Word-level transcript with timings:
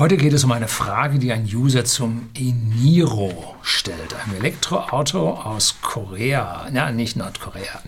Heute 0.00 0.16
geht 0.16 0.32
es 0.32 0.44
um 0.44 0.52
eine 0.52 0.66
Frage, 0.66 1.18
die 1.18 1.30
ein 1.30 1.44
User 1.44 1.84
zum 1.84 2.30
Eniro 2.34 3.54
stellt, 3.60 4.14
einem 4.14 4.38
Elektroauto 4.38 5.32
aus 5.34 5.76
Korea, 5.82 6.66
ja, 6.72 6.90
nicht 6.90 7.18
Nordkorea. 7.18 7.82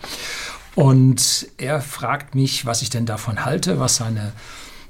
Und 0.75 1.47
er 1.57 1.81
fragt 1.81 2.35
mich, 2.35 2.67
was 2.67 2.83
ich 2.83 2.91
denn 2.91 3.07
davon 3.07 3.47
halte, 3.47 3.81
was 3.81 3.97
seine, 3.97 4.33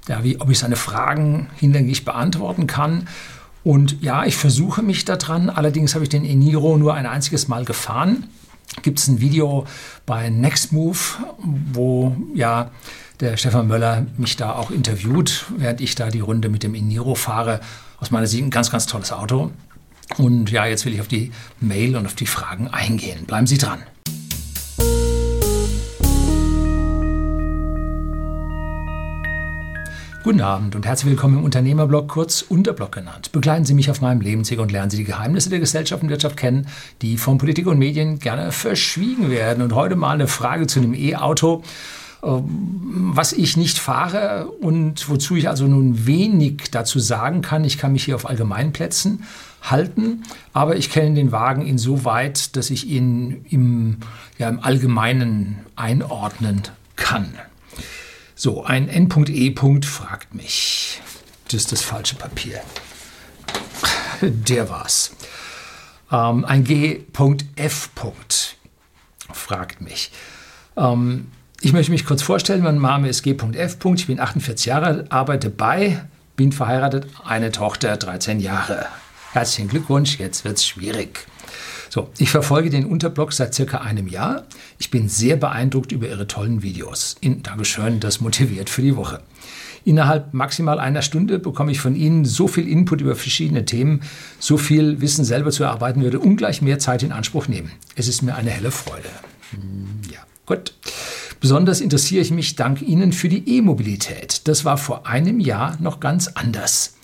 ja, 0.08 0.24
wie, 0.24 0.40
ob 0.40 0.50
ich 0.50 0.58
seine 0.58 0.74
Fragen 0.74 1.48
hinlänglich 1.60 2.04
beantworten 2.04 2.66
kann. 2.66 3.06
Und 3.62 4.02
ja, 4.02 4.24
ich 4.24 4.36
versuche 4.36 4.82
mich 4.82 5.04
daran. 5.04 5.48
Allerdings 5.48 5.94
habe 5.94 6.02
ich 6.02 6.10
den 6.10 6.24
Eniro 6.24 6.76
nur 6.76 6.94
ein 6.94 7.06
einziges 7.06 7.46
Mal 7.46 7.64
gefahren. 7.64 8.26
Gibt 8.82 8.98
es 8.98 9.06
ein 9.06 9.20
Video 9.20 9.64
bei 10.06 10.28
Nextmove, 10.28 11.18
wo 11.72 12.16
ja 12.34 12.72
der 13.22 13.36
Stefan 13.36 13.68
Möller 13.68 14.04
mich 14.16 14.36
da 14.36 14.52
auch 14.52 14.72
interviewt, 14.72 15.44
während 15.56 15.80
ich 15.80 15.94
da 15.94 16.08
die 16.08 16.18
Runde 16.18 16.48
mit 16.48 16.64
dem 16.64 16.74
Eniro 16.74 17.14
fahre. 17.14 17.60
Aus 18.00 18.10
meiner 18.10 18.26
Sicht 18.26 18.42
ein 18.42 18.50
ganz, 18.50 18.72
ganz 18.72 18.86
tolles 18.86 19.12
Auto. 19.12 19.52
Und 20.18 20.50
ja, 20.50 20.66
jetzt 20.66 20.84
will 20.84 20.92
ich 20.92 21.00
auf 21.00 21.06
die 21.06 21.30
Mail 21.60 21.94
und 21.94 22.04
auf 22.04 22.16
die 22.16 22.26
Fragen 22.26 22.66
eingehen. 22.66 23.24
Bleiben 23.24 23.46
Sie 23.46 23.58
dran. 23.58 23.78
Guten 30.24 30.40
Abend 30.40 30.74
und 30.74 30.84
herzlich 30.84 31.10
willkommen 31.10 31.38
im 31.38 31.44
Unternehmerblog, 31.44 32.08
kurz 32.08 32.42
Unterblog 32.42 32.90
genannt. 32.90 33.30
Begleiten 33.30 33.64
Sie 33.64 33.74
mich 33.74 33.88
auf 33.88 34.00
meinem 34.00 34.20
Lebensweg 34.20 34.58
und 34.58 34.72
lernen 34.72 34.90
Sie 34.90 34.96
die 34.96 35.04
Geheimnisse 35.04 35.48
der 35.48 35.60
Gesellschaft 35.60 36.02
und 36.02 36.08
Wirtschaft 36.08 36.36
kennen, 36.36 36.66
die 37.02 37.16
von 37.18 37.38
Politik 37.38 37.68
und 37.68 37.78
Medien 37.78 38.18
gerne 38.18 38.50
verschwiegen 38.50 39.30
werden. 39.30 39.62
Und 39.62 39.74
heute 39.74 39.94
mal 39.94 40.14
eine 40.14 40.26
Frage 40.26 40.66
zu 40.66 40.80
einem 40.80 40.94
E-Auto, 40.94 41.62
was 42.22 43.32
ich 43.32 43.56
nicht 43.56 43.78
fahre 43.78 44.46
und 44.46 45.08
wozu 45.08 45.34
ich 45.34 45.48
also 45.48 45.66
nun 45.66 46.06
wenig 46.06 46.70
dazu 46.70 47.00
sagen 47.00 47.42
kann. 47.42 47.64
Ich 47.64 47.78
kann 47.78 47.92
mich 47.92 48.04
hier 48.04 48.14
auf 48.14 48.28
Allgemeinplätzen 48.28 49.24
halten, 49.60 50.22
aber 50.52 50.76
ich 50.76 50.90
kenne 50.90 51.16
den 51.16 51.32
Wagen 51.32 51.66
insoweit, 51.66 52.54
dass 52.54 52.70
ich 52.70 52.86
ihn 52.86 53.44
im, 53.50 53.98
ja, 54.38 54.48
im 54.48 54.60
Allgemeinen 54.60 55.58
einordnen 55.74 56.62
kann. 56.94 57.34
So, 58.36 58.64
ein 58.64 58.88
N.E. 58.88 59.54
fragt 59.82 60.34
mich. 60.34 61.00
Das 61.46 61.54
ist 61.54 61.72
das 61.72 61.82
falsche 61.82 62.14
Papier. 62.14 62.60
Der 64.20 64.70
war's. 64.70 65.16
Ähm, 66.12 66.44
ein 66.44 66.62
G.F. 66.62 67.90
fragt 69.32 69.80
mich. 69.80 70.12
Ähm, 70.76 71.26
ich 71.64 71.72
möchte 71.72 71.92
mich 71.92 72.04
kurz 72.04 72.22
vorstellen. 72.22 72.62
Mein 72.62 72.80
Name 72.80 73.08
ist 73.08 73.22
G.F. 73.22 73.76
Ich 73.94 74.06
bin 74.08 74.18
48 74.18 74.66
Jahre, 74.66 75.04
arbeite 75.10 75.48
bei, 75.48 76.04
bin 76.34 76.50
verheiratet, 76.50 77.06
eine 77.24 77.52
Tochter, 77.52 77.96
13 77.96 78.40
Jahre. 78.40 78.86
Herzlichen 79.32 79.68
Glückwunsch, 79.68 80.18
jetzt 80.18 80.44
wird's 80.44 80.66
schwierig. 80.66 81.24
So, 81.88 82.10
ich 82.18 82.30
verfolge 82.30 82.68
den 82.68 82.84
Unterblog 82.84 83.32
seit 83.32 83.54
circa 83.54 83.78
einem 83.78 84.08
Jahr. 84.08 84.44
Ich 84.78 84.90
bin 84.90 85.08
sehr 85.08 85.36
beeindruckt 85.36 85.92
über 85.92 86.08
Ihre 86.08 86.26
tollen 86.26 86.62
Videos. 86.62 87.16
In, 87.20 87.44
Dankeschön, 87.44 88.00
das 88.00 88.20
motiviert 88.20 88.68
für 88.68 88.82
die 88.82 88.96
Woche. 88.96 89.20
Innerhalb 89.84 90.34
maximal 90.34 90.80
einer 90.80 91.02
Stunde 91.02 91.38
bekomme 91.38 91.70
ich 91.70 91.80
von 91.80 91.94
Ihnen 91.94 92.24
so 92.24 92.48
viel 92.48 92.66
Input 92.66 93.00
über 93.02 93.14
verschiedene 93.14 93.64
Themen, 93.64 94.02
so 94.40 94.56
viel 94.56 95.00
Wissen 95.00 95.24
selber 95.24 95.52
zu 95.52 95.62
erarbeiten 95.62 96.02
würde 96.02 96.18
ungleich 96.18 96.60
mehr 96.60 96.80
Zeit 96.80 97.04
in 97.04 97.12
Anspruch 97.12 97.46
nehmen. 97.46 97.70
Es 97.94 98.08
ist 98.08 98.22
mir 98.22 98.34
eine 98.34 98.50
helle 98.50 98.72
Freude. 98.72 99.10
Hm, 99.50 100.00
ja, 100.10 100.20
gut. 100.46 100.74
Besonders 101.42 101.80
interessiere 101.80 102.22
ich 102.22 102.30
mich 102.30 102.54
dank 102.54 102.80
Ihnen 102.80 103.12
für 103.12 103.28
die 103.28 103.56
E-Mobilität. 103.58 104.46
Das 104.46 104.64
war 104.64 104.78
vor 104.78 105.08
einem 105.08 105.40
Jahr 105.40 105.76
noch 105.80 105.98
ganz 105.98 106.28
anders 106.28 106.94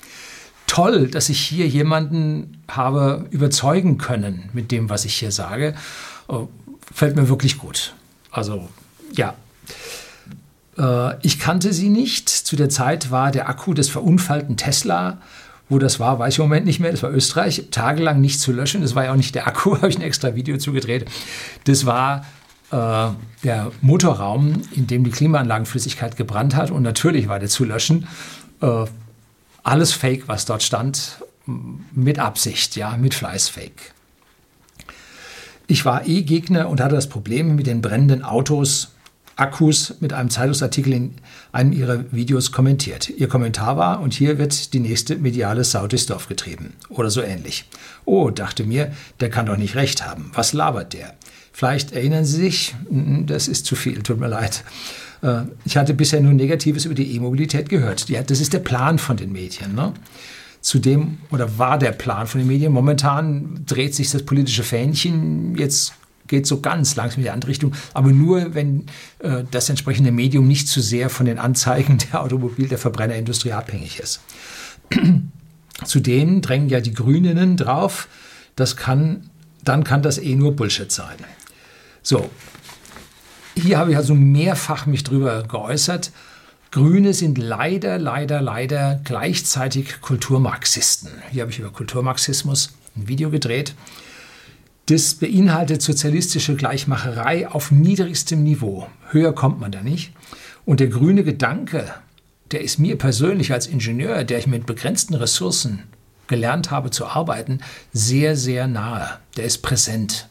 toll, 0.69 1.09
dass 1.09 1.29
ich 1.29 1.41
hier 1.41 1.67
jemanden 1.67 2.63
habe 2.69 3.27
überzeugen 3.31 3.99
können 3.99 4.49
mit 4.53 4.71
dem, 4.71 4.89
was 4.89 5.05
ich 5.05 5.15
hier 5.15 5.33
sage. 5.33 5.75
Oh, 6.29 6.47
fällt 6.95 7.17
mir 7.17 7.29
wirklich 7.29 7.59
gut. 7.59 7.95
Also 8.31 8.69
ja. 9.13 9.35
Äh, 10.79 11.17
ich 11.27 11.41
kannte 11.41 11.73
sie 11.73 11.89
nicht. 11.89 12.29
Zu 12.29 12.55
der 12.55 12.69
Zeit 12.69 13.11
war 13.11 13.33
der 13.33 13.49
Akku 13.49 13.75
des 13.75 13.89
verunfallten 13.89 14.57
Tesla 14.57 15.19
wo 15.69 15.79
das 15.79 16.01
war, 16.01 16.19
weiß 16.19 16.35
ich 16.35 16.39
im 16.39 16.47
Moment 16.47 16.65
nicht 16.65 16.81
mehr. 16.81 16.91
Das 16.91 17.03
war 17.03 17.13
Österreich. 17.13 17.67
Tagelang 17.71 18.21
nicht 18.21 18.41
zu 18.41 18.53
löschen. 18.53 18.81
Das 18.81 18.95
war 18.95 19.05
ja 19.05 19.13
auch 19.13 19.17
nicht 19.17 19.35
der 19.35 19.47
Akku, 19.47 19.77
habe 19.77 19.89
ich 19.89 19.99
ein 19.99 20.03
extra 20.03 20.35
Video 20.35 20.57
zugedreht. 20.57 21.05
Das 21.65 21.85
war 21.85 22.25
der 22.71 23.73
Motorraum, 23.81 24.63
in 24.75 24.87
dem 24.87 25.05
die 25.05 25.11
Klimaanlagenflüssigkeit 25.11 26.17
gebrannt 26.17 26.55
hat. 26.55 26.71
Und 26.71 26.83
natürlich 26.83 27.29
war 27.29 27.39
der 27.39 27.49
zu 27.49 27.65
löschen. 27.65 28.07
Äh, 28.61 28.85
alles 29.63 29.93
Fake, 29.93 30.29
was 30.29 30.45
dort 30.45 30.63
stand, 30.63 31.23
mit 31.93 32.19
Absicht, 32.19 32.77
ja, 32.77 32.97
mit 32.97 33.15
Fleißfake. 33.15 33.95
Ich 35.67 35.85
war 35.85 36.07
eh 36.07 36.23
Gegner 36.23 36.69
und 36.69 36.81
hatte 36.81 36.95
das 36.95 37.09
Problem 37.09 37.55
mit 37.55 37.67
den 37.67 37.83
brennenden 37.83 38.23
Autos, 38.23 38.93
Akkus 39.37 39.95
mit 40.01 40.13
einem 40.13 40.31
Zeitungsartikel 40.31 40.93
in 40.93 41.15
einem 41.53 41.73
ihrer 41.73 42.11
Videos 42.11 42.51
kommentiert. 42.51 43.09
Ihr 43.09 43.29
Kommentar 43.29 43.77
war, 43.77 44.01
und 44.01 44.13
hier 44.13 44.39
wird 44.39 44.73
die 44.73 44.81
nächste 44.81 45.17
mediale 45.17 45.63
Sau 45.65 45.87
durchs 45.87 46.09
getrieben. 46.29 46.73
Oder 46.89 47.11
so 47.11 47.23
ähnlich. 47.23 47.65
Oh, 48.05 48.31
dachte 48.31 48.65
mir, 48.65 48.93
der 49.21 49.31
kann 49.31 49.47
doch 49.47 49.57
nicht 49.57 49.77
recht 49.77 50.05
haben. 50.05 50.31
Was 50.35 50.55
labert 50.55 50.93
der? 50.93 51.15
Vielleicht 51.59 51.91
erinnern 51.91 52.25
Sie 52.25 52.37
sich, 52.37 52.77
das 52.89 53.49
ist 53.49 53.67
zu 53.67 53.75
viel, 53.75 54.05
tut 54.05 54.21
mir 54.21 54.29
leid. 54.29 54.63
Äh, 55.23 55.41
ich 55.65 55.77
hatte 55.77 55.93
bisher 55.93 56.21
nur 56.21 56.33
Negatives 56.33 56.85
über 56.85 56.95
die 56.95 57.17
E-Mobilität 57.17 57.69
gehört. 57.69 58.09
Ja, 58.09 58.23
das 58.23 58.39
ist 58.39 58.53
der 58.53 58.61
Plan 58.61 58.97
von 58.97 59.17
den 59.17 59.33
Medien. 59.33 59.75
Ne? 59.75 59.93
Zudem, 60.61 61.19
oder 61.33 61.59
war 61.59 61.77
der 61.77 61.91
Plan 61.91 62.29
von 62.29 62.39
den 62.39 62.47
Medien, 62.47 62.73
momentan 62.73 63.65
dreht 63.67 63.93
sich 63.97 64.09
das 64.13 64.23
politische 64.23 64.63
Fähnchen, 64.63 65.57
jetzt 65.57 65.95
geht 66.29 66.47
so 66.47 66.61
ganz 66.61 66.95
langsam 66.95 67.19
in 67.19 67.25
die 67.25 67.31
andere 67.31 67.51
Richtung, 67.51 67.73
aber 67.93 68.13
nur, 68.13 68.55
wenn 68.55 68.87
äh, 69.19 69.43
das 69.51 69.69
entsprechende 69.69 70.13
Medium 70.13 70.47
nicht 70.47 70.69
zu 70.69 70.81
sehr 70.81 71.11
von 71.11 71.27
den 71.27 71.41
Anzeigen 71.41 71.99
der 71.99 72.23
Automobil-, 72.23 72.69
der 72.69 72.79
Verbrennerindustrie 72.79 73.51
abhängig 73.51 73.99
ist. 73.99 74.21
Zudem 75.85 76.41
drängen 76.41 76.69
ja 76.69 76.81
die 76.81 76.95
Grünen 76.95 77.57
drauf, 77.57 78.07
das 78.55 78.77
kann, 78.77 79.31
dann 79.65 79.83
kann 79.83 80.03
das 80.03 80.19
eh 80.19 80.37
nur 80.37 80.55
Bullshit 80.55 80.93
sein. 80.93 81.17
So, 82.09 82.31
hier 83.55 83.77
habe 83.77 83.91
ich 83.91 83.99
also 83.99 84.15
mehrfach 84.15 84.87
mich 84.87 85.05
drüber 85.05 85.43
geäußert. 85.43 86.11
Grüne 86.71 87.13
sind 87.13 87.37
leider, 87.37 87.99
leider, 87.99 88.41
leider 88.41 88.99
gleichzeitig 89.05 90.01
Kulturmarxisten. 90.01 91.11
Hier 91.31 91.43
habe 91.43 91.53
ich 91.53 91.59
über 91.59 91.69
Kulturmarxismus 91.69 92.73
ein 92.97 93.09
Video 93.09 93.29
gedreht. 93.29 93.75
Das 94.87 95.17
beinhaltet 95.17 95.83
sozialistische 95.83 96.57
Gleichmacherei 96.57 97.47
auf 97.47 97.71
niedrigstem 97.71 98.43
Niveau. 98.43 98.89
Höher 99.11 99.35
kommt 99.35 99.61
man 99.61 99.71
da 99.71 99.83
nicht. 99.83 100.15
Und 100.65 100.81
der 100.81 100.87
grüne 100.87 101.25
Gedanke, 101.25 101.93
der 102.53 102.63
ist 102.63 102.79
mir 102.79 102.97
persönlich 102.97 103.53
als 103.53 103.67
Ingenieur, 103.67 104.25
der 104.25 104.39
ich 104.39 104.47
mit 104.47 104.65
begrenzten 104.65 105.13
Ressourcen 105.13 105.83
gelernt 106.27 106.71
habe 106.71 106.91
zu 106.91 107.05
arbeiten, 107.05 107.61
sehr, 107.93 108.35
sehr 108.35 108.67
nahe. 108.67 109.19
Der 109.37 109.45
ist 109.45 109.59
präsent. 109.59 110.27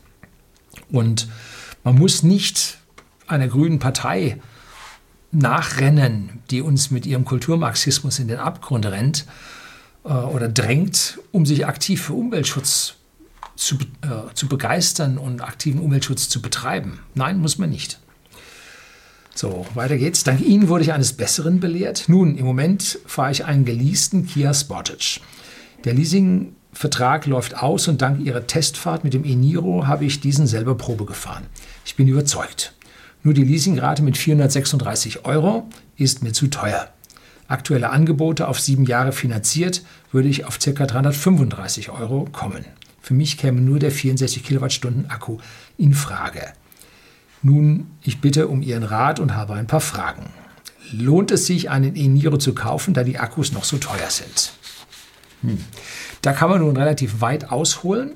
Und 0.90 1.28
man 1.88 1.96
muss 1.98 2.22
nicht 2.22 2.80
einer 3.28 3.48
grünen 3.48 3.80
Partei 3.80 4.42
nachrennen, 5.32 6.42
die 6.52 6.62
uns 6.62 6.92
mit 6.92 7.06
ihrem 7.06 7.24
Kulturmarxismus 7.24 8.20
in 8.20 8.28
den 8.28 8.40
Abgrund 8.40 8.86
rennt 8.86 9.26
äh, 10.04 10.10
oder 10.10 10.50
drängt, 10.50 11.18
um 11.32 11.46
sich 11.46 11.66
aktiv 11.66 12.02
für 12.02 12.12
Umweltschutz 12.12 12.96
zu, 13.56 13.76
äh, 14.02 14.34
zu 14.34 14.50
begeistern 14.50 15.18
und 15.18 15.40
aktiven 15.40 15.80
Umweltschutz 15.80 16.28
zu 16.28 16.42
betreiben. 16.42 17.00
Nein, 17.16 17.40
muss 17.40 17.58
man 17.58 17.70
nicht. 17.70 18.02
So, 19.34 19.66
weiter 19.74 19.98
geht's. 19.98 20.26
Dank 20.26 20.42
Ihnen 20.42 20.68
wurde 20.68 20.84
ich 20.84 20.92
eines 20.92 21.14
Besseren 21.14 21.62
belehrt. 21.62 22.10
Nun, 22.10 22.36
im 22.36 22.46
Moment 22.46 23.00
fahre 23.06 23.32
ich 23.32 23.46
einen 23.46 23.64
geleasten 23.64 24.28
Kia 24.28 24.54
Sportage. 24.54 25.22
Der 25.86 25.94
Leasingvertrag 26.78 27.26
läuft 27.26 27.58
aus 27.58 27.88
und 27.88 28.04
dank 28.04 28.24
Ihrer 28.24 28.46
Testfahrt 28.46 29.04
mit 29.04 29.16
dem 29.16 29.26
e-Niro 29.26 29.88
habe 29.88 30.06
ich 30.06 30.20
diesen 30.20 30.46
selber 30.46 30.76
Probe 30.76 31.06
gefahren. 31.06 31.48
Ich 31.84 31.96
bin 31.96 32.08
überzeugt. 32.08 32.74
Nur 33.24 33.34
die 33.34 33.44
Leasingrate 33.44 34.04
mit 34.04 34.16
436 34.16 35.26
Euro 35.26 35.68
ist 35.96 36.22
mir 36.22 36.34
zu 36.34 36.48
teuer. 36.48 36.88
Aktuelle 37.48 37.90
Angebote 37.90 38.48
auf 38.48 38.60
sieben 38.60 38.86
Jahre 38.86 39.12
finanziert 39.12 39.82
würde 40.12 40.30
ich 40.30 40.46
auf 40.46 40.60
ca. 40.60 40.86
335 40.86 41.90
Euro 41.90 42.28
kommen. 42.32 42.64
Für 43.02 43.16
mich 43.16 43.40
käme 43.40 43.60
nur 43.60 43.80
der 43.80 43.92
64 43.92 44.44
Kilowattstunden 44.44 45.10
Akku 45.10 45.40
in 45.80 45.96
Frage. 45.96 46.44
Nun, 47.42 47.88
ich 48.04 48.22
bitte 48.22 48.50
um 48.50 48.62
Ihren 48.62 48.84
Rat 48.84 49.20
und 49.20 49.34
habe 49.34 49.54
ein 49.54 49.66
paar 49.66 49.82
Fragen. 49.82 50.28
Lohnt 50.92 51.32
es 51.32 51.48
sich, 51.48 51.72
einen 51.72 51.96
e-Niro 51.96 52.38
zu 52.38 52.54
kaufen, 52.54 52.94
da 52.94 53.04
die 53.04 53.18
Akkus 53.18 53.52
noch 53.52 53.64
so 53.64 53.78
teuer 53.78 54.12
sind? 54.12 54.54
Hm. 55.42 55.64
Da 56.22 56.34
kann 56.34 56.50
man 56.50 56.60
nun 56.60 56.76
relativ 56.76 57.22
weit 57.22 57.52
ausholen. 57.52 58.12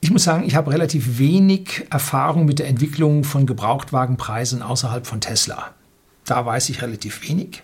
Ich 0.00 0.10
muss 0.10 0.24
sagen, 0.24 0.44
ich 0.44 0.56
habe 0.56 0.72
relativ 0.72 1.18
wenig 1.18 1.86
Erfahrung 1.90 2.44
mit 2.44 2.58
der 2.58 2.66
Entwicklung 2.66 3.22
von 3.22 3.46
Gebrauchtwagenpreisen 3.46 4.60
außerhalb 4.60 5.06
von 5.06 5.20
Tesla. 5.20 5.74
Da 6.24 6.44
weiß 6.44 6.70
ich 6.70 6.82
relativ 6.82 7.28
wenig. 7.28 7.62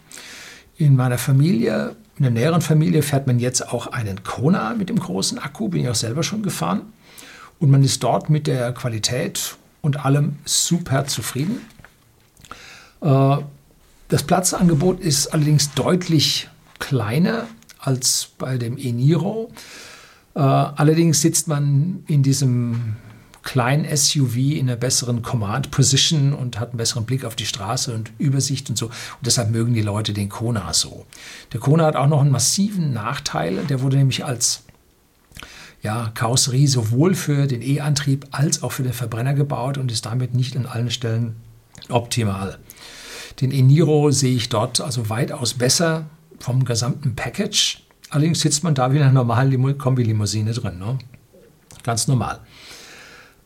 In 0.77 0.95
meiner 0.95 1.19
Familie, 1.19 1.97
in 2.17 2.23
der 2.23 2.31
näheren 2.31 2.61
Familie, 2.61 3.03
fährt 3.03 3.27
man 3.27 3.41
jetzt 3.41 3.73
auch 3.73 3.89
einen 3.89 4.23
Kona 4.23 4.75
mit 4.75 4.89
dem 4.89 5.01
großen 5.01 5.39
Akku, 5.39 5.69
bin 5.69 5.83
ich 5.83 5.89
auch 5.89 5.97
selber 5.97 6.23
schon 6.23 6.43
gefahren. 6.43 6.83
Und 7.59 7.71
man 7.71 7.83
ist 7.83 8.05
dort 8.05 8.31
mit 8.31 8.47
der 8.47 8.73
Qualität 8.73 9.57
und 9.81 10.05
allem 10.05 10.37
super 10.45 11.07
zufrieden. 11.07 11.61
Äh, 13.01 13.39
das 14.09 14.23
Platzangebot 14.23 15.01
ist 15.01 15.29
allerdings 15.29 15.75
deutlich 15.75 16.49
kleiner 16.79 17.47
als 17.79 18.31
bei 18.39 18.59
dem 18.59 18.79
e-Niro. 18.79 19.51
Äh, 20.35 20.41
allerdings 20.41 21.21
sitzt 21.21 21.49
man 21.49 22.03
in 22.07 22.23
diesem 22.23 22.97
kleinen 23.43 23.97
SUV 23.97 24.37
in 24.37 24.69
einer 24.69 24.77
besseren 24.77 25.23
Command 25.23 25.71
Position 25.71 26.35
und 26.35 26.61
hat 26.61 26.71
einen 26.71 26.77
besseren 26.77 27.07
Blick 27.07 27.25
auf 27.25 27.35
die 27.35 27.47
Straße 27.47 27.95
und 27.95 28.13
Übersicht 28.19 28.69
und 28.69 28.77
so. 28.77 28.87
Und 28.87 28.95
deshalb 29.23 29.51
mögen 29.51 29.73
die 29.73 29.81
Leute 29.81 30.13
den 30.13 30.29
Kona 30.29 30.75
so. 30.75 31.07
Der 31.53 31.61
Kona 31.61 31.87
hat 31.87 31.97
auch 31.97 32.09
noch 32.09 32.21
einen 32.21 32.31
massiven 32.31 32.93
Nachteil. 32.93 33.65
Der 33.69 33.81
wurde 33.81 33.97
nämlich 33.97 34.25
als 34.25 34.65
ja, 35.83 36.11
Karosserie 36.15 36.67
sowohl 36.67 37.15
für 37.15 37.47
den 37.47 37.63
E-Antrieb 37.63 38.27
als 38.33 38.63
auch 38.63 38.73
für 38.73 38.83
den 38.83 38.93
Verbrenner 38.93 39.35
gebaut 39.35 39.79
und 39.79 39.91
ist 39.91 40.07
damit 40.07 40.35
nicht 40.35 40.57
an 40.57 40.67
allen 40.67 40.91
Stellen 40.91 41.37
optimal. 41.89 42.59
Den 43.41 43.53
e-Niro 43.53 44.11
sehe 44.11 44.35
ich 44.35 44.49
dort 44.49 44.81
also 44.81 45.09
weitaus 45.09 45.55
besser 45.55 46.07
vom 46.39 46.65
gesamten 46.65 47.15
Package. 47.15 47.83
Allerdings 48.11 48.41
sitzt 48.41 48.65
man 48.65 48.75
da 48.75 48.93
wie 48.93 48.97
in 48.97 49.03
einer 49.03 49.13
normalen 49.13 49.79
Kombilimousine 49.79 50.53
drin. 50.53 50.79
Ne? 50.79 50.99
Ganz 51.83 52.09
normal. 52.09 52.41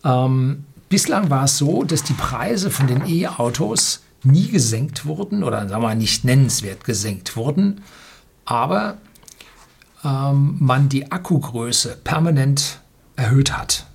Ähm, 0.05 0.65
bislang 0.89 1.31
war 1.31 1.45
es 1.45 1.59
so, 1.59 1.85
dass 1.85 2.05
die 2.05 2.13
Preise 2.13 2.71
von 2.71 2.87
den 2.87 3.07
E-Autos 3.07 4.03
nie 4.25 4.49
gesenkt 4.49 5.05
wurden 5.07 5.43
oder 5.43 5.69
sagen 5.69 5.83
wir 5.83 5.89
mal 5.89 5.97
nicht 5.97 6.25
nennenswert 6.25 6.85
gesenkt 6.85 7.37
wurden, 7.37 7.83
aber 8.45 8.99
ähm, 10.05 10.57
man 10.61 10.89
die 10.89 11.11
Akkugröße 11.11 11.99
permanent 12.05 12.81
erhöht 13.17 13.57
hat. 13.57 13.87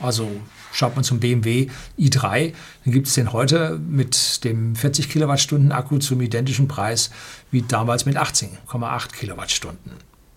Also 0.00 0.30
schaut 0.72 0.96
man 0.96 1.04
zum 1.04 1.20
BMW 1.20 1.68
i3, 1.98 2.52
dann 2.84 2.92
gibt 2.92 3.06
es 3.06 3.14
den 3.14 3.32
heute 3.32 3.78
mit 3.78 4.44
dem 4.44 4.74
40 4.74 5.08
Kilowattstunden 5.08 5.72
Akku 5.72 5.98
zum 5.98 6.20
identischen 6.20 6.68
Preis 6.68 7.10
wie 7.50 7.62
damals 7.62 8.06
mit 8.06 8.16
18,8 8.16 9.12
Kilowattstunden. 9.12 9.92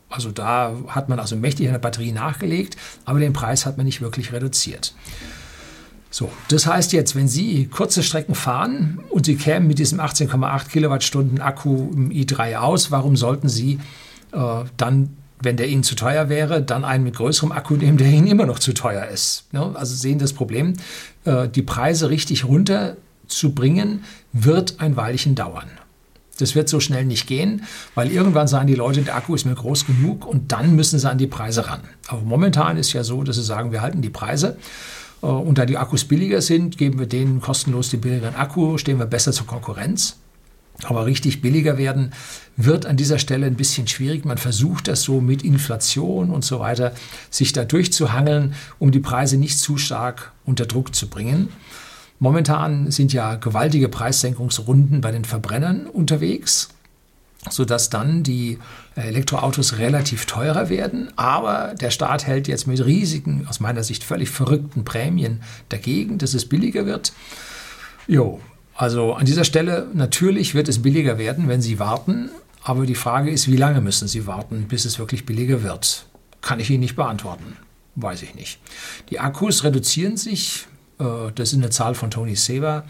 Also 0.10 0.32
da 0.32 0.74
hat 0.88 1.10
man 1.10 1.20
also 1.20 1.36
mächtig 1.36 1.68
an 1.68 1.74
der 1.74 1.80
Batterie 1.80 2.12
nachgelegt, 2.12 2.78
aber 3.06 3.20
den 3.20 3.34
Preis 3.34 3.66
hat 3.66 3.78
man 3.78 3.86
nicht 3.86 4.02
wirklich 4.02 4.32
reduziert. 4.32 4.94
So, 6.12 6.32
das 6.48 6.66
heißt 6.66 6.94
jetzt, 6.94 7.16
wenn 7.16 7.28
Sie 7.28 7.68
kurze 7.68 8.02
Strecken 8.02 8.36
fahren 8.36 9.02
und 9.10 9.26
Sie 9.26 9.36
kämen 9.36 9.68
mit 9.68 9.80
diesem 9.80 10.00
18,8 10.00 10.70
Kilowattstunden 10.70 11.42
Akku 11.42 11.92
im 11.92 12.10
i3 12.10 12.56
aus, 12.56 12.90
warum 12.90 13.18
sollten 13.18 13.50
Sie 13.50 13.80
äh, 14.32 14.64
dann, 14.78 15.18
wenn 15.46 15.56
der 15.56 15.70
Ihnen 15.70 15.84
zu 15.84 15.96
teuer 15.96 16.28
wäre, 16.28 16.62
dann 16.62 16.84
einen 16.84 17.04
mit 17.04 17.16
größerem 17.16 17.52
Akku 17.52 17.76
nehmen, 17.76 17.98
der 17.98 18.08
Ihnen 18.08 18.28
immer 18.28 18.46
noch 18.46 18.60
zu 18.60 18.74
teuer 18.74 19.06
ist? 19.06 19.46
Ja, 19.54 19.72
also 19.74 19.96
sehen 19.96 20.20
das 20.20 20.34
Problem, 20.34 20.74
äh, 21.24 21.48
die 21.48 21.62
Preise 21.62 22.10
richtig 22.10 22.44
runterzubringen, 22.44 24.04
wird 24.34 24.80
ein 24.80 24.98
Weilchen 24.98 25.36
dauern. 25.36 25.70
Das 26.38 26.54
wird 26.54 26.68
so 26.68 26.82
schnell 26.82 27.06
nicht 27.06 27.28
gehen, 27.28 27.64
weil 27.94 28.12
irgendwann 28.12 28.48
sagen 28.48 28.68
die 28.68 28.76
Leute, 28.76 29.02
der 29.02 29.16
Akku 29.16 29.36
ist 29.36 29.46
mir 29.46 29.56
groß 29.56 29.86
genug 29.86 30.26
und 30.26 30.52
dann 30.52 30.76
müssen 30.76 31.00
sie 31.00 31.10
an 31.10 31.18
die 31.18 31.28
Preise 31.28 31.70
ran. 31.70 31.80
Aber 32.08 32.22
momentan 32.22 32.76
ist 32.76 32.92
ja 32.92 33.06
so, 33.06 33.24
dass 33.24 33.38
sie 33.38 33.44
sagen, 33.44 33.72
wir 33.72 33.82
halten 33.82 34.02
die 34.02 34.10
Preise. 34.10 34.58
Äh, 35.22 35.28
und 35.28 35.58
da 35.58 35.66
die 35.66 35.78
Akkus 35.78 36.04
billiger 36.06 36.42
sind, 36.42 36.78
geben 36.78 37.00
wir 37.00 37.08
denen 37.08 37.40
kostenlos 37.40 37.90
den 37.90 38.02
billigeren 38.02 38.36
Akku, 38.36 38.78
stehen 38.78 39.00
wir 39.00 39.06
besser 39.06 39.32
zur 39.32 39.48
Konkurrenz. 39.48 40.18
Aber 40.84 41.06
richtig 41.06 41.42
billiger 41.42 41.78
werden 41.78 42.12
wird 42.58 42.86
an 42.86 42.98
dieser 42.98 43.18
Stelle 43.18 43.46
ein 43.46 43.56
bisschen 43.56 43.88
schwierig. 43.88 44.26
Man 44.26 44.38
versucht 44.38 44.88
das 44.88 45.02
so 45.02 45.22
mit 45.22 45.44
Inflation 45.44 46.32
und 46.32 46.44
so 46.44 46.60
weiter, 46.60 46.94
sich 47.30 47.54
da 47.54 47.64
durchzuhangeln, 47.64 48.54
um 48.78 48.92
die 48.92 49.00
Preise 49.00 49.38
nicht 49.38 49.58
zu 49.58 49.78
stark 49.78 50.34
unter 50.46 50.66
Druck 50.66 50.94
zu 50.94 51.08
bringen. 51.08 51.50
Momentan 52.20 52.92
sind 52.92 53.14
ja 53.14 53.36
gewaltige 53.36 53.90
Preissenkungsrunden 53.90 55.02
bei 55.02 55.12
den 55.12 55.26
Verbrennern 55.26 55.86
unterwegs, 55.88 56.70
sodass 57.50 57.90
dann 57.90 58.24
die 58.24 58.58
Elektroautos 58.96 59.78
relativ 59.78 60.26
teurer 60.26 60.70
werden. 60.70 61.10
Aber 61.18 61.74
der 61.80 61.92
Staat 61.92 62.26
hält 62.26 62.48
jetzt 62.48 62.68
mit 62.68 62.84
riesigen, 62.86 63.48
aus 63.50 63.60
meiner 63.60 63.84
Sicht 63.84 64.04
völlig 64.04 64.30
verrückten 64.30 64.86
Prämien 64.86 65.42
dagegen, 65.70 66.18
dass 66.18 66.34
es 66.34 66.48
billiger 66.48 66.86
wird. 66.86 67.12
Jo, 68.08 68.40
also 68.76 69.14
an 69.14 69.26
dieser 69.26 69.44
Stelle 69.44 69.88
natürlich 69.94 70.56
wird 70.56 70.68
es 70.68 70.82
billiger 70.82 71.18
werden, 71.18 71.48
wenn 71.48 71.62
Sie 71.62 71.80
warten. 71.80 72.30
Aber 72.64 72.86
die 72.86 72.96
Frage 72.96 73.30
ist, 73.30 73.50
wie 73.50 73.58
lange 73.58 73.82
müssen 73.82 74.08
Sie 74.08 74.26
warten, 74.28 74.68
bis 74.68 74.86
es 74.86 75.00
wirklich 75.00 75.26
billiger 75.26 75.64
wird? 75.64 76.06
Kann 76.42 76.60
ich 76.60 76.70
Ihnen 76.70 76.82
nicht 76.82 76.96
beantworten. 76.96 77.58
Weiß 77.96 78.24
ich 78.24 78.36
nicht. 78.36 78.60
Die 79.10 79.20
Akkus 79.20 79.64
reduzieren 79.64 80.18
sich 80.18 80.68
äh, 81.00 81.32
das 81.34 81.52
ist 81.52 81.58
eine 81.58 81.70
Zahl 81.70 81.96
von 81.96 82.12
Tony 82.12 82.36
Sever 82.36 82.86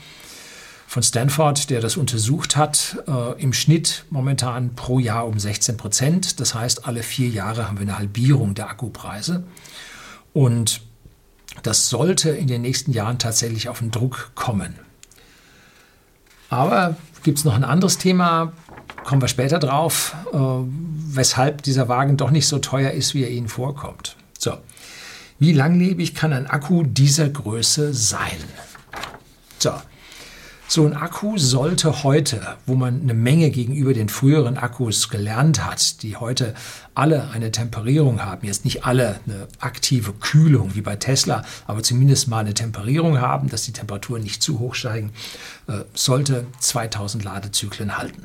von 0.87 1.01
Stanford, 1.01 1.71
der 1.71 1.81
das 1.81 1.97
untersucht 1.97 2.55
hat, 2.55 3.03
äh, 3.07 3.41
im 3.41 3.53
Schnitt 3.53 4.05
momentan 4.11 4.75
pro 4.75 4.99
Jahr 4.99 5.25
um 5.27 5.39
16 5.39 5.77
Prozent. 5.77 6.39
Das 6.39 6.53
heißt, 6.53 6.85
alle 6.85 7.01
vier 7.01 7.27
Jahre 7.27 7.67
haben 7.67 7.77
wir 7.77 7.87
eine 7.87 7.97
Halbierung 7.97 8.53
der 8.53 8.69
Akkupreise. 8.69 9.43
Und 10.31 10.81
das 11.63 11.89
sollte 11.89 12.29
in 12.29 12.47
den 12.47 12.61
nächsten 12.61 12.91
Jahren 12.91 13.17
tatsächlich 13.17 13.67
auf 13.67 13.79
den 13.79 13.89
Druck 13.89 14.31
kommen. 14.35 14.75
Aber 16.55 16.95
gibt 17.23 17.37
es 17.37 17.43
noch 17.43 17.53
ein 17.53 17.65
anderes 17.65 17.97
Thema, 17.97 18.53
kommen 19.03 19.21
wir 19.21 19.27
später 19.27 19.59
drauf, 19.59 20.15
äh, 20.33 20.37
weshalb 20.37 21.63
dieser 21.63 21.89
Wagen 21.89 22.15
doch 22.15 22.31
nicht 22.31 22.47
so 22.47 22.59
teuer 22.59 22.91
ist, 22.91 23.13
wie 23.13 23.23
er 23.23 23.29
Ihnen 23.29 23.49
vorkommt. 23.49 24.15
So, 24.39 24.53
wie 25.37 25.51
langlebig 25.51 26.15
kann 26.15 26.31
ein 26.31 26.47
Akku 26.47 26.83
dieser 26.83 27.29
Größe 27.29 27.93
sein? 27.93 28.37
So. 29.59 29.71
So 30.67 30.83
ein 30.85 30.93
Akku 30.93 31.37
sollte 31.37 32.03
heute, 32.03 32.57
wo 32.65 32.73
man 32.73 33.01
eine 33.01 33.13
Menge 33.13 33.51
gegenüber 33.51 33.93
den 33.93 34.09
früheren 34.09 34.57
Akkus 34.57 35.09
gelernt 35.09 35.63
hat, 35.63 36.01
die 36.01 36.17
heute 36.17 36.55
alle 36.95 37.29
eine 37.29 37.51
Temperierung 37.51 38.23
haben, 38.23 38.47
jetzt 38.47 38.65
nicht 38.65 38.83
alle 38.83 39.19
eine 39.25 39.47
aktive 39.59 40.13
Kühlung 40.13 40.73
wie 40.73 40.81
bei 40.81 40.95
Tesla, 40.95 41.43
aber 41.67 41.83
zumindest 41.83 42.27
mal 42.27 42.39
eine 42.39 42.55
Temperierung 42.55 43.21
haben, 43.21 43.47
dass 43.47 43.63
die 43.63 43.73
Temperaturen 43.73 44.23
nicht 44.23 44.41
zu 44.41 44.57
hoch 44.59 44.73
steigen, 44.73 45.11
äh, 45.67 45.83
sollte 45.93 46.47
2000 46.59 47.23
Ladezyklen 47.23 47.97
halten. 47.97 48.23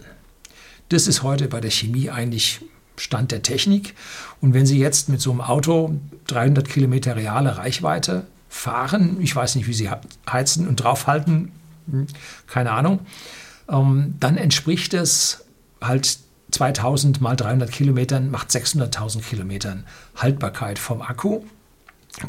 Das 0.89 1.07
ist 1.07 1.23
heute 1.23 1.47
bei 1.47 1.61
der 1.61 1.71
Chemie 1.71 2.09
eigentlich 2.09 2.63
Stand 2.97 3.33
der 3.33 3.43
Technik. 3.43 3.95
Und 4.41 4.55
wenn 4.55 4.67
Sie 4.67 4.79
jetzt 4.79 5.09
mit 5.09 5.21
so 5.21 5.31
einem 5.31 5.41
Auto 5.41 5.95
300 6.29 6.69
Kilometer 6.69 7.17
reale 7.17 7.59
Reichweite 7.59 8.27
fahren, 8.49 9.19
ich 9.21 9.37
weiß 9.37 9.57
nicht, 9.57 9.69
wie 9.69 9.75
Sie 9.75 9.91
heizen 10.29 10.67
und 10.67 10.77
draufhalten, 10.77 11.53
keine 12.47 12.73
Ahnung, 12.73 13.01
ähm, 13.69 14.15
dann 14.21 14.37
entspricht 14.37 14.95
es 14.95 15.45
halt 15.81 16.19
2000 16.51 17.21
mal 17.21 17.37
300 17.37 17.71
Kilometern, 17.71 18.31
macht 18.31 18.51
600.000 18.51 19.23
Kilometern 19.23 19.85
Haltbarkeit 20.17 20.79
vom 20.79 21.03
Akku. 21.03 21.43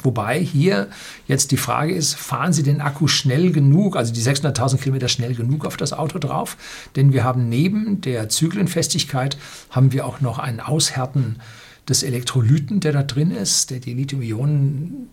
Wobei 0.02 0.38
hier 0.38 0.88
jetzt 1.26 1.50
die 1.50 1.56
Frage 1.56 1.92
ist, 1.92 2.14
fahren 2.14 2.52
Sie 2.52 2.62
den 2.62 2.80
Akku 2.80 3.08
schnell 3.08 3.50
genug, 3.50 3.96
also 3.96 4.12
die 4.12 4.22
600.000 4.22 4.78
Kilometer 4.78 5.08
schnell 5.08 5.34
genug 5.34 5.66
auf 5.66 5.76
das 5.76 5.92
Auto 5.92 6.18
drauf? 6.18 6.56
Denn 6.94 7.12
wir 7.12 7.24
haben 7.24 7.48
neben 7.48 8.00
der 8.00 8.28
Zyklenfestigkeit, 8.28 9.36
haben 9.70 9.92
wir 9.92 10.06
auch 10.06 10.20
noch 10.20 10.38
ein 10.38 10.60
Aushärten 10.60 11.40
des 11.88 12.04
Elektrolyten, 12.04 12.78
der 12.78 12.92
da 12.92 13.02
drin 13.02 13.32
ist, 13.32 13.70
der 13.70 13.80
die 13.80 13.94
Lithium-Ionen 13.94 15.08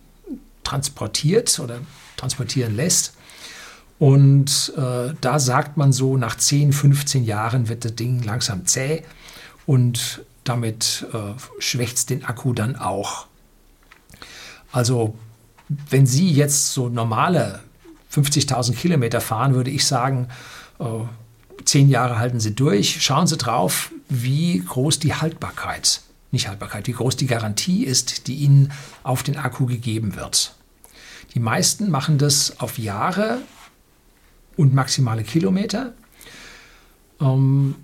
transportiert 0.62 1.58
oder 1.58 1.80
transportieren 2.16 2.76
lässt. 2.76 3.14
Und 4.00 4.72
äh, 4.78 5.12
da 5.20 5.38
sagt 5.38 5.76
man 5.76 5.92
so, 5.92 6.16
nach 6.16 6.34
10, 6.34 6.72
15 6.72 7.22
Jahren 7.22 7.68
wird 7.68 7.84
das 7.84 7.94
Ding 7.96 8.22
langsam 8.22 8.64
zäh 8.64 9.02
und 9.66 10.22
damit 10.42 11.06
äh, 11.12 11.38
schwächt 11.58 11.98
es 11.98 12.06
den 12.06 12.24
Akku 12.24 12.54
dann 12.54 12.76
auch. 12.76 13.26
Also 14.72 15.16
wenn 15.90 16.06
Sie 16.06 16.32
jetzt 16.32 16.72
so 16.72 16.88
normale 16.88 17.60
50.000 18.10 18.74
Kilometer 18.74 19.20
fahren, 19.20 19.54
würde 19.54 19.70
ich 19.70 19.86
sagen, 19.86 20.28
äh, 20.78 20.84
zehn 21.66 21.90
Jahre 21.90 22.18
halten 22.18 22.40
Sie 22.40 22.54
durch. 22.54 23.02
Schauen 23.02 23.26
Sie 23.26 23.36
drauf, 23.36 23.92
wie 24.08 24.64
groß 24.66 24.98
die 24.98 25.14
Haltbarkeit, 25.14 26.00
nicht 26.30 26.48
Haltbarkeit, 26.48 26.86
wie 26.86 26.92
groß 26.92 27.16
die 27.16 27.26
Garantie 27.26 27.84
ist, 27.84 28.28
die 28.28 28.36
Ihnen 28.36 28.72
auf 29.02 29.22
den 29.22 29.36
Akku 29.36 29.66
gegeben 29.66 30.16
wird. 30.16 30.54
Die 31.34 31.40
meisten 31.40 31.90
machen 31.90 32.16
das 32.16 32.60
auf 32.60 32.78
Jahre 32.78 33.42
und 34.60 34.74
maximale 34.74 35.24
Kilometer. 35.24 35.94
Ähm, 37.20 37.74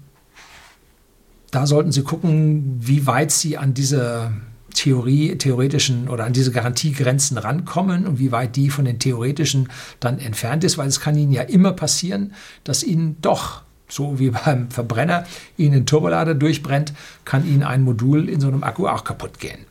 da 1.51 1.67
sollten 1.67 1.91
Sie 1.91 2.03
gucken, 2.03 2.77
wie 2.81 3.07
weit 3.07 3.31
Sie 3.31 3.57
an 3.57 3.73
diese 3.73 4.33
Theorie, 4.75 5.39
theoretischen 5.39 6.09
oder 6.09 6.25
an 6.25 6.35
diese 6.35 6.53
Garantiegrenzen 6.53 7.39
rankommen 7.39 8.07
und 8.07 8.19
wie 8.19 8.31
weit 8.31 8.57
die 8.57 8.69
von 8.69 8.85
den 8.85 8.99
theoretischen 8.99 9.71
dann 10.01 10.19
entfernt 10.19 10.65
ist, 10.65 10.77
weil 10.77 10.89
es 10.89 11.01
kann 11.01 11.17
Ihnen 11.17 11.33
ja 11.33 11.43
immer 11.43 11.73
passieren, 11.73 12.35
dass 12.63 12.83
Ihnen 12.83 13.17
doch 13.23 13.63
so 13.89 14.19
wie 14.19 14.31
beim 14.31 14.71
Verbrenner 14.71 15.25
Ihnen 15.57 15.77
ein 15.77 15.87
Turbolader 15.87 16.35
durchbrennt, 16.35 16.93
kann 17.25 17.47
Ihnen 17.47 17.63
ein 17.63 17.83
Modul 17.83 18.29
in 18.29 18.41
so 18.41 18.49
einem 18.49 18.63
Akku 18.63 18.87
auch 18.87 19.05
kaputt 19.05 19.39
gehen. 19.39 19.65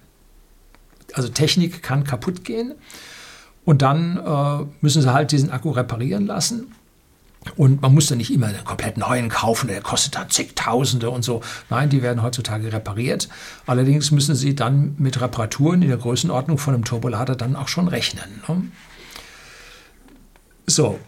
Also 1.13 1.29
Technik 1.29 1.83
kann 1.83 2.03
kaputt 2.03 2.43
gehen 2.43 2.73
und 3.63 3.83
dann 3.83 4.17
äh, 4.17 4.65
müssen 4.81 5.03
Sie 5.03 5.13
halt 5.13 5.31
diesen 5.31 5.51
Akku 5.51 5.69
reparieren 5.69 6.25
lassen. 6.25 6.71
Und 7.55 7.81
man 7.81 7.93
muss 7.93 8.07
dann 8.07 8.17
nicht 8.17 8.33
immer 8.33 8.47
einen 8.47 8.63
komplett 8.63 8.97
neuen 8.97 9.29
kaufen, 9.29 9.67
der 9.67 9.81
kostet 9.81 10.15
dann 10.15 10.29
zigtausende 10.29 11.09
und 11.09 11.23
so. 11.23 11.41
Nein, 11.69 11.89
die 11.89 12.01
werden 12.01 12.21
heutzutage 12.21 12.73
repariert. 12.73 13.29
Allerdings 13.65 14.11
müssen 14.11 14.35
Sie 14.35 14.55
dann 14.55 14.95
mit 14.97 15.21
Reparaturen 15.21 15.81
in 15.81 15.89
der 15.89 15.97
Größenordnung 15.97 16.57
von 16.57 16.73
einem 16.73 16.85
Turbolader 16.85 17.35
dann 17.35 17.55
auch 17.55 17.67
schon 17.67 17.87
rechnen. 17.87 18.41
Ne? 18.47 18.63
So, 20.67 20.99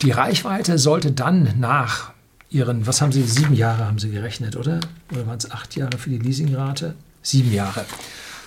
die 0.00 0.12
Reichweite 0.12 0.78
sollte 0.78 1.12
dann 1.12 1.54
nach 1.58 2.12
Ihren, 2.50 2.86
was 2.86 3.00
haben 3.00 3.12
Sie, 3.12 3.22
sieben 3.22 3.54
Jahre 3.54 3.86
haben 3.86 3.98
Sie 3.98 4.10
gerechnet, 4.10 4.56
oder? 4.56 4.80
Oder 5.10 5.26
waren 5.26 5.38
es 5.38 5.50
acht 5.50 5.74
Jahre 5.74 5.98
für 5.98 6.10
die 6.10 6.18
Leasingrate? 6.18 6.94
Sieben 7.22 7.52
Jahre. 7.52 7.84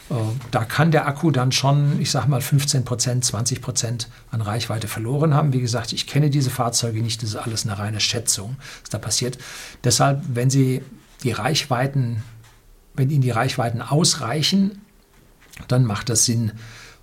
Äh, 0.09 0.13
da 0.51 0.65
kann 0.65 0.91
der 0.91 1.07
Akku 1.07 1.31
dann 1.31 1.51
schon, 1.51 1.99
ich 1.99 2.11
sage 2.11 2.29
mal, 2.29 2.41
15 2.41 2.85
Prozent, 2.85 3.25
20 3.25 3.61
Prozent 3.61 4.09
an 4.31 4.41
Reichweite 4.41 4.87
verloren 4.87 5.33
haben. 5.33 5.53
Wie 5.53 5.61
gesagt, 5.61 5.93
ich 5.93 6.07
kenne 6.07 6.29
diese 6.29 6.49
Fahrzeuge 6.49 7.01
nicht, 7.01 7.23
das 7.23 7.29
ist 7.29 7.35
alles 7.35 7.65
eine 7.65 7.77
reine 7.77 7.99
Schätzung, 7.99 8.57
was 8.81 8.89
da 8.89 8.97
passiert. 8.97 9.37
Deshalb, 9.83 10.21
wenn 10.27 10.49
Sie 10.49 10.81
die 11.23 11.31
Reichweiten, 11.31 12.23
wenn 12.93 13.09
Ihnen 13.09 13.21
die 13.21 13.31
Reichweiten 13.31 13.81
ausreichen, 13.81 14.81
dann 15.67 15.85
macht 15.85 16.09
das 16.09 16.25
Sinn, 16.25 16.51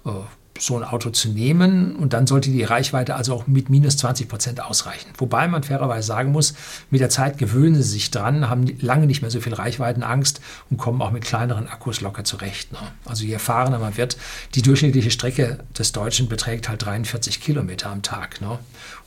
äh, 0.05 0.11
so 0.59 0.77
ein 0.77 0.85
Auto 0.85 1.11
zu 1.11 1.31
nehmen 1.31 1.97
und 1.97 2.13
dann 2.13 2.27
sollte 2.27 2.51
die 2.51 2.63
Reichweite 2.63 3.15
also 3.15 3.35
auch 3.35 3.47
mit 3.47 3.71
minus 3.71 3.97
20 3.97 4.29
Prozent 4.29 4.61
ausreichen. 4.63 5.11
Wobei 5.17 5.49
man 5.49 5.63
fairerweise 5.63 6.07
sagen 6.07 6.31
muss, 6.31 6.55
mit 6.91 7.01
der 7.01 7.09
Zeit 7.09 7.39
gewöhnen 7.39 7.75
sie 7.75 7.83
sich 7.83 8.11
dran, 8.11 8.49
haben 8.49 8.67
lange 8.81 9.07
nicht 9.07 9.23
mehr 9.23 9.31
so 9.31 9.41
viel 9.41 9.55
Reichweitenangst 9.55 10.41
und 10.71 10.77
kommen 10.77 11.01
auch 11.01 11.11
mit 11.11 11.25
kleineren 11.25 11.69
Akkus 11.69 12.01
locker 12.01 12.25
zurecht. 12.25 12.73
Ne? 12.73 12.79
Also 13.07 13.25
je 13.25 13.33
erfahrener 13.33 13.79
man 13.79 13.97
wird, 13.97 14.17
die 14.55 14.63
durchschnittliche 14.63 15.11
Strecke 15.11 15.59
des 15.77 15.93
Deutschen 15.93 16.29
beträgt 16.29 16.69
halt 16.69 16.85
43 16.85 17.41
Kilometer 17.41 17.91
am 17.91 18.03
Tag. 18.03 18.41
Ne? 18.41 18.59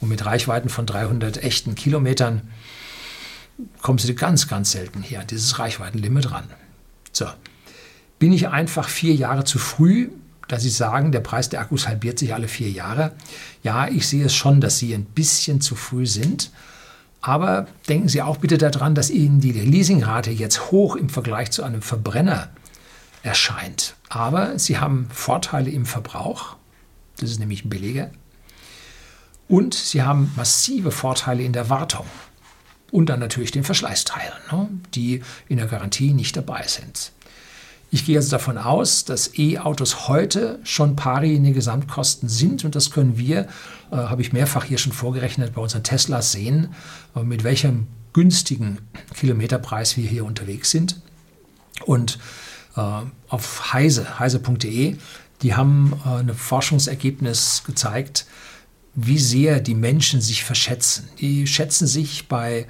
Und 0.02 0.10
mit 0.10 0.26
Reichweiten 0.26 0.70
von 0.70 0.86
300 0.86 1.44
echten 1.44 1.76
Kilometern 1.76 2.42
kommen 3.82 4.00
sie 4.00 4.16
ganz, 4.16 4.48
ganz 4.48 4.72
selten 4.72 5.02
hier 5.02 5.22
an 5.22 5.28
dieses 5.28 5.60
Reichweitenlimit 5.60 6.32
ran. 6.32 6.46
So. 7.12 7.28
Bin 8.18 8.34
ich 8.34 8.48
einfach 8.48 8.90
vier 8.90 9.14
Jahre 9.14 9.44
zu 9.44 9.60
früh 9.60 10.10
dass 10.48 10.64
Sie 10.64 10.70
sagen, 10.70 11.12
der 11.12 11.22
Preis 11.22 11.50
der 11.50 11.62
Akkus 11.62 11.88
halbiert 11.88 12.20
sich 12.20 12.34
alle 12.34 12.48
vier 12.48 12.70
Jahre. 12.70 13.14
Ja, 13.64 13.88
ich 13.88 14.08
sehe 14.08 14.26
es 14.26 14.36
schon, 14.36 14.62
dass 14.62 14.78
Sie 14.78 14.94
ein 14.94 15.06
bisschen 15.06 15.62
zu 15.62 15.76
früh 15.76 16.06
sind. 16.06 16.52
Aber 17.22 17.68
denken 17.90 18.08
Sie 18.08 18.22
auch 18.22 18.38
bitte 18.38 18.58
daran, 18.58 18.94
dass 18.94 19.10
Ihnen 19.10 19.40
die 19.40 19.52
Leasingrate 19.52 20.30
jetzt 20.30 20.72
hoch 20.72 20.96
im 20.96 21.10
Vergleich 21.10 21.50
zu 21.50 21.64
einem 21.64 21.82
Verbrenner 21.82 22.50
erscheint. 23.24 23.96
Aber 24.10 24.60
Sie 24.60 24.78
haben 24.78 25.08
Vorteile 25.12 25.72
im 25.72 25.88
Verbrauch. 25.88 26.56
Das 27.18 27.32
ist 27.32 27.40
nämlich 27.40 27.68
billiger. 27.68 28.12
Und 29.48 29.74
Sie 29.74 30.04
haben 30.04 30.32
massive 30.36 30.92
Vorteile 30.92 31.44
in 31.44 31.54
der 31.54 31.70
Wartung. 31.70 32.06
Und 32.92 33.08
dann 33.08 33.20
natürlich 33.20 33.52
den 33.52 33.64
Verschleißteilen, 33.64 34.34
ne, 34.52 34.70
die 34.94 35.24
in 35.50 35.58
der 35.58 35.66
Garantie 35.66 36.14
nicht 36.14 36.38
dabei 36.38 36.64
sind. 36.68 37.12
Ich 37.92 38.06
gehe 38.06 38.16
jetzt 38.16 38.34
davon 38.34 38.58
aus, 38.58 39.06
dass 39.06 39.38
E-Autos 39.38 40.08
heute 40.08 40.60
schon 40.64 40.96
pari 40.96 41.36
in 41.36 41.44
den 41.44 41.54
Gesamtkosten 41.54 42.28
sind 42.28 42.66
und 42.66 42.76
das 42.76 42.92
können 42.92 43.18
wir, 43.18 43.48
äh, 43.92 43.96
habe 43.96 44.22
ich 44.22 44.34
mehrfach 44.34 44.66
hier 44.66 44.78
schon 44.78 44.92
vorgerechnet, 44.92 45.54
bei 45.54 45.62
unseren 45.62 45.84
Teslas 45.84 46.32
sehen, 46.32 46.74
äh, 47.16 47.24
mit 47.24 47.44
welchem 47.44 47.88
günstigen 48.14 48.80
Kilometerpreis 49.14 49.98
wir 49.98 50.08
hier 50.08 50.26
unterwegs 50.26 50.72
sind. 50.72 51.02
Und 51.86 52.18
äh, 52.76 52.82
auf 53.30 53.74
heise, 53.74 54.20
heise.de, 54.20 54.98
die 55.42 55.54
haben 55.54 55.94
äh, 56.06 56.20
ein 56.20 56.34
Forschungsergebnis 56.34 57.64
gezeigt, 57.66 58.26
wie 58.94 59.20
sehr 59.20 59.60
die 59.60 59.76
Menschen 59.76 60.22
sich 60.22 60.44
verschätzen. 60.44 61.10
Die 61.20 61.48
schätzen 61.48 61.88
sich 61.88 62.28
bei 62.28 62.68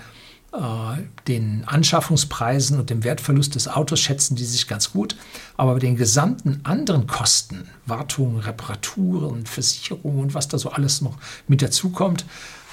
den 1.27 1.63
Anschaffungspreisen 1.65 2.79
und 2.79 2.89
dem 2.89 3.03
Wertverlust 3.03 3.55
des 3.55 3.67
Autos 3.67 3.99
schätzen 3.99 4.35
die 4.35 4.45
sich 4.45 4.67
ganz 4.67 4.91
gut, 4.91 5.15
aber 5.57 5.73
bei 5.73 5.79
den 5.79 5.95
gesamten 5.95 6.61
anderen 6.63 7.07
Kosten, 7.07 7.67
Wartung, 7.85 8.39
Reparaturen, 8.39 9.45
Versicherungen 9.45 10.19
und 10.19 10.33
was 10.33 10.47
da 10.47 10.57
so 10.57 10.69
alles 10.69 11.01
noch 11.01 11.17
mit 11.47 11.61
dazukommt, 11.61 12.25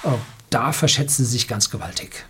äh, 0.03 0.09
da 0.49 0.71
verschätzen 0.71 1.25
sie 1.25 1.31
sich 1.31 1.47
ganz 1.47 1.69
gewaltig. 1.69 2.25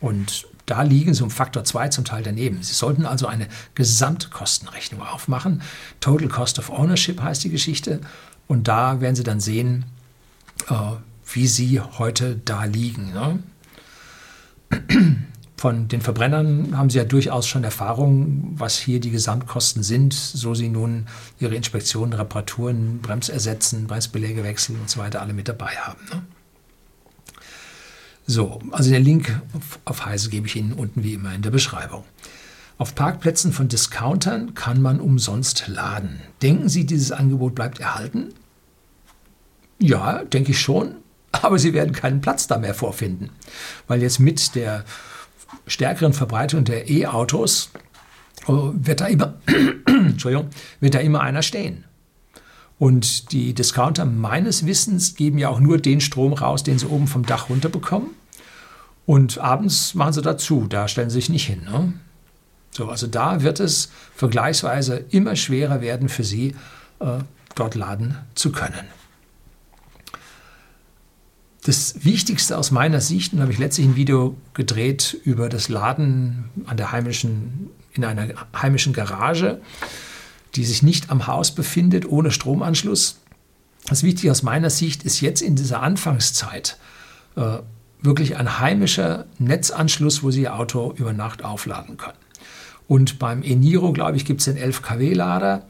Und 0.00 0.46
da 0.66 0.82
liegen 0.82 1.14
sie 1.14 1.22
um 1.22 1.30
Faktor 1.30 1.64
2 1.64 1.88
zum 1.88 2.04
Teil 2.04 2.22
daneben. 2.22 2.62
Sie 2.62 2.72
sollten 2.72 3.06
also 3.06 3.26
eine 3.26 3.48
Gesamtkostenrechnung 3.74 5.02
aufmachen. 5.02 5.62
Total 6.00 6.28
Cost 6.28 6.58
of 6.58 6.70
Ownership 6.70 7.20
heißt 7.20 7.44
die 7.44 7.50
Geschichte. 7.50 8.00
Und 8.46 8.68
da 8.68 9.00
werden 9.00 9.16
Sie 9.16 9.22
dann 9.22 9.40
sehen, 9.40 9.84
äh, 10.68 10.74
wie 11.32 11.46
Sie 11.46 11.80
heute 11.80 12.36
da 12.36 12.64
liegen. 12.64 13.12
Ne? 13.12 13.38
Von 15.56 15.88
den 15.88 16.02
Verbrennern 16.02 16.76
haben 16.76 16.90
Sie 16.90 16.98
ja 16.98 17.04
durchaus 17.04 17.46
schon 17.46 17.64
Erfahrung, 17.64 18.52
was 18.58 18.78
hier 18.78 19.00
die 19.00 19.10
Gesamtkosten 19.10 19.82
sind, 19.82 20.12
so 20.12 20.54
Sie 20.54 20.68
nun 20.68 21.06
Ihre 21.40 21.54
Inspektionen, 21.54 22.12
Reparaturen, 22.12 22.98
Bremsersetzen, 23.00 23.86
Bremsbeläge 23.86 24.44
wechseln 24.44 24.78
und 24.80 24.90
so 24.90 25.00
weiter 25.00 25.22
alle 25.22 25.32
mit 25.32 25.48
dabei 25.48 25.70
haben. 25.76 26.00
Ne? 26.12 26.22
So, 28.26 28.60
also 28.72 28.90
den 28.90 29.04
Link 29.04 29.40
auf 29.84 30.04
Heise 30.04 30.28
gebe 30.28 30.46
ich 30.46 30.56
Ihnen 30.56 30.72
unten 30.72 31.02
wie 31.02 31.14
immer 31.14 31.34
in 31.34 31.42
der 31.42 31.50
Beschreibung. 31.50 32.04
Auf 32.76 32.94
Parkplätzen 32.94 33.52
von 33.52 33.68
Discountern 33.68 34.54
kann 34.54 34.82
man 34.82 35.00
umsonst 35.00 35.68
laden. 35.68 36.20
Denken 36.42 36.68
Sie, 36.68 36.84
dieses 36.84 37.12
Angebot 37.12 37.54
bleibt 37.54 37.78
erhalten? 37.78 38.34
Ja, 39.78 40.24
denke 40.24 40.50
ich 40.50 40.60
schon 40.60 40.96
aber 41.42 41.58
sie 41.58 41.74
werden 41.74 41.92
keinen 41.92 42.20
Platz 42.20 42.46
da 42.46 42.58
mehr 42.58 42.74
vorfinden, 42.74 43.30
weil 43.86 44.02
jetzt 44.02 44.20
mit 44.20 44.54
der 44.54 44.84
stärkeren 45.66 46.12
Verbreitung 46.12 46.64
der 46.64 46.88
E-Autos 46.90 47.70
äh, 48.46 48.52
wird 48.52 49.00
da 49.00 49.06
immer, 49.06 49.34
Entschuldigung, 49.86 50.48
wird 50.80 50.94
da 50.94 50.98
immer 50.98 51.20
einer 51.20 51.42
stehen. 51.42 51.84
Und 52.78 53.32
die 53.32 53.54
Discounter 53.54 54.04
meines 54.04 54.66
Wissens 54.66 55.14
geben 55.14 55.38
ja 55.38 55.48
auch 55.48 55.60
nur 55.60 55.78
den 55.78 56.00
Strom 56.00 56.32
raus, 56.32 56.64
den 56.64 56.78
sie 56.78 56.86
oben 56.86 57.06
vom 57.06 57.24
Dach 57.24 57.48
runter 57.48 57.68
bekommen. 57.68 58.10
Und 59.06 59.38
abends 59.38 59.94
machen 59.94 60.12
sie 60.12 60.22
dazu, 60.22 60.66
da 60.68 60.88
stellen 60.88 61.10
sie 61.10 61.16
sich 61.16 61.28
nicht 61.28 61.46
hin. 61.46 61.62
Ne? 61.64 61.92
So, 62.70 62.88
also 62.88 63.06
da 63.06 63.42
wird 63.42 63.60
es 63.60 63.90
vergleichsweise 64.16 65.04
immer 65.10 65.36
schwerer 65.36 65.80
werden 65.80 66.08
für 66.08 66.24
sie, 66.24 66.54
äh, 66.98 67.18
dort 67.54 67.76
laden 67.76 68.16
zu 68.34 68.50
können. 68.50 68.88
Das 71.64 72.04
Wichtigste 72.04 72.58
aus 72.58 72.70
meiner 72.70 73.00
Sicht, 73.00 73.32
und 73.32 73.40
habe 73.40 73.50
ich 73.50 73.58
letztlich 73.58 73.86
ein 73.86 73.96
Video 73.96 74.36
gedreht 74.52 75.18
über 75.24 75.48
das 75.48 75.70
Laden 75.70 76.44
an 76.66 76.76
der 76.76 76.92
heimischen, 76.92 77.70
in 77.94 78.04
einer 78.04 78.34
heimischen 78.54 78.92
Garage, 78.92 79.62
die 80.56 80.64
sich 80.66 80.82
nicht 80.82 81.10
am 81.10 81.26
Haus 81.26 81.54
befindet, 81.54 82.06
ohne 82.06 82.30
Stromanschluss. 82.30 83.18
Das 83.88 84.02
Wichtige 84.02 84.30
aus 84.30 84.42
meiner 84.42 84.68
Sicht 84.68 85.04
ist 85.04 85.22
jetzt 85.22 85.40
in 85.40 85.56
dieser 85.56 85.82
Anfangszeit 85.82 86.76
äh, 87.36 87.58
wirklich 88.02 88.36
ein 88.36 88.60
heimischer 88.60 89.24
Netzanschluss, 89.38 90.22
wo 90.22 90.30
Sie 90.30 90.42
Ihr 90.42 90.56
Auto 90.56 90.92
über 90.98 91.14
Nacht 91.14 91.46
aufladen 91.46 91.96
können. 91.96 92.18
Und 92.88 93.18
beim 93.18 93.42
Eniro, 93.42 93.94
glaube 93.94 94.18
ich, 94.18 94.26
gibt 94.26 94.40
es 94.40 94.44
den 94.44 94.58
11 94.58 94.82
kW-Lader. 94.82 95.62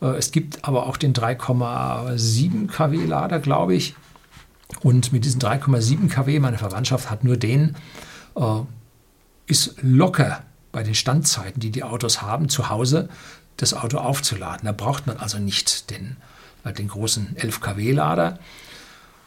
Äh, 0.00 0.06
es 0.10 0.30
gibt 0.30 0.64
aber 0.64 0.86
auch 0.86 0.96
den 0.96 1.12
3,7 1.12 2.68
kW-Lader, 2.68 3.40
glaube 3.40 3.74
ich. 3.74 3.96
Und 4.82 5.12
mit 5.12 5.24
diesen 5.24 5.40
3,7 5.40 6.08
kW, 6.08 6.40
meine 6.40 6.58
Verwandtschaft 6.58 7.10
hat 7.10 7.24
nur 7.24 7.36
den, 7.36 7.76
äh, 8.36 8.60
ist 9.46 9.74
locker 9.82 10.42
bei 10.72 10.82
den 10.82 10.94
Standzeiten, 10.94 11.60
die 11.60 11.70
die 11.70 11.82
Autos 11.82 12.22
haben, 12.22 12.48
zu 12.48 12.68
Hause 12.70 13.08
das 13.56 13.74
Auto 13.74 13.98
aufzuladen. 13.98 14.64
Da 14.64 14.72
braucht 14.72 15.06
man 15.06 15.18
also 15.18 15.38
nicht 15.38 15.90
den, 15.90 16.16
äh, 16.64 16.72
den 16.72 16.88
großen 16.88 17.36
11 17.36 17.60
kW-Lader. 17.60 18.38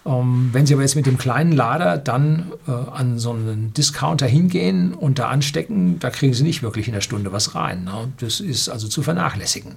Ähm, 0.05 0.49
wenn 0.51 0.65
Sie 0.65 0.73
aber 0.73 0.83
jetzt 0.83 0.95
mit 0.95 1.05
dem 1.05 1.17
kleinen 1.17 1.51
Lader 1.51 1.97
dann 1.97 2.51
äh, 2.67 2.71
an 2.71 3.19
so 3.19 3.31
einen 3.31 3.73
Discounter 3.73 4.25
hingehen 4.25 4.93
und 4.93 5.19
da 5.19 5.29
anstecken, 5.29 5.99
da 5.99 6.09
kriegen 6.09 6.33
Sie 6.33 6.43
nicht 6.43 6.61
wirklich 6.61 6.87
in 6.87 6.93
der 6.93 7.01
Stunde 7.01 7.31
was 7.31 7.55
rein. 7.55 7.85
Ne? 7.85 8.11
Das 8.17 8.39
ist 8.39 8.69
also 8.69 8.87
zu 8.87 9.01
vernachlässigen. 9.01 9.75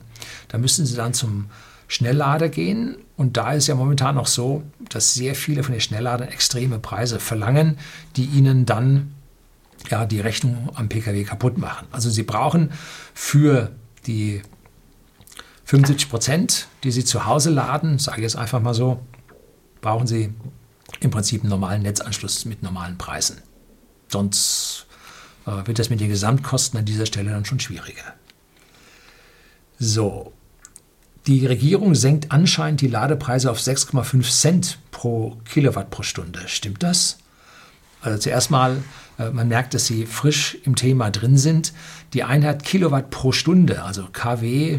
Da 0.48 0.58
müssen 0.58 0.86
Sie 0.86 0.96
dann 0.96 1.14
zum 1.14 1.46
Schnelllader 1.88 2.48
gehen. 2.48 2.96
Und 3.16 3.36
da 3.36 3.52
ist 3.52 3.66
ja 3.66 3.74
momentan 3.74 4.16
noch 4.16 4.26
so, 4.26 4.62
dass 4.88 5.14
sehr 5.14 5.34
viele 5.34 5.62
von 5.62 5.72
den 5.72 5.80
Schnellladern 5.80 6.28
extreme 6.28 6.78
Preise 6.78 7.20
verlangen, 7.20 7.78
die 8.16 8.24
ihnen 8.24 8.66
dann 8.66 9.14
ja, 9.90 10.06
die 10.06 10.20
Rechnung 10.20 10.70
am 10.74 10.88
Pkw 10.88 11.24
kaputt 11.24 11.58
machen. 11.58 11.86
Also 11.92 12.10
sie 12.10 12.22
brauchen 12.22 12.72
für 13.14 13.70
die 14.06 14.42
75 15.64 16.08
Prozent, 16.08 16.68
die 16.84 16.90
sie 16.90 17.04
zu 17.04 17.26
Hause 17.26 17.50
laden, 17.50 17.98
sage 17.98 18.18
ich 18.18 18.22
jetzt 18.22 18.36
einfach 18.36 18.60
mal 18.60 18.74
so, 18.74 19.00
brauchen 19.80 20.06
sie 20.06 20.32
im 21.00 21.10
Prinzip 21.10 21.42
einen 21.42 21.50
normalen 21.50 21.82
Netzanschluss 21.82 22.44
mit 22.44 22.62
normalen 22.62 22.98
Preisen. 22.98 23.38
sonst 24.08 24.86
äh, 25.46 25.66
wird 25.66 25.78
das 25.78 25.90
mit 25.90 26.00
den 26.00 26.08
Gesamtkosten 26.08 26.78
an 26.78 26.84
dieser 26.84 27.06
Stelle 27.06 27.30
dann 27.30 27.44
schon 27.44 27.60
schwieriger. 27.60 28.14
So, 29.78 30.32
die 31.26 31.46
Regierung 31.46 31.94
senkt 31.94 32.30
anscheinend 32.30 32.80
die 32.80 32.88
Ladepreise 32.88 33.50
auf 33.50 33.58
6,5 33.58 34.30
Cent 34.30 34.78
pro 34.90 35.36
Kilowatt 35.44 35.90
pro 35.90 36.02
Stunde. 36.02 36.40
Stimmt 36.46 36.82
das? 36.82 37.18
Also 38.00 38.18
zuerst 38.18 38.50
mal, 38.50 38.76
äh, 39.18 39.30
man 39.30 39.48
merkt, 39.48 39.74
dass 39.74 39.86
Sie 39.86 40.06
frisch 40.06 40.56
im 40.64 40.76
Thema 40.76 41.10
drin 41.10 41.36
sind. 41.36 41.72
Die 42.12 42.22
Einheit 42.22 42.62
Kilowatt 42.64 43.10
pro 43.10 43.32
Stunde, 43.32 43.82
also 43.82 44.06
kW-h, 44.12 44.78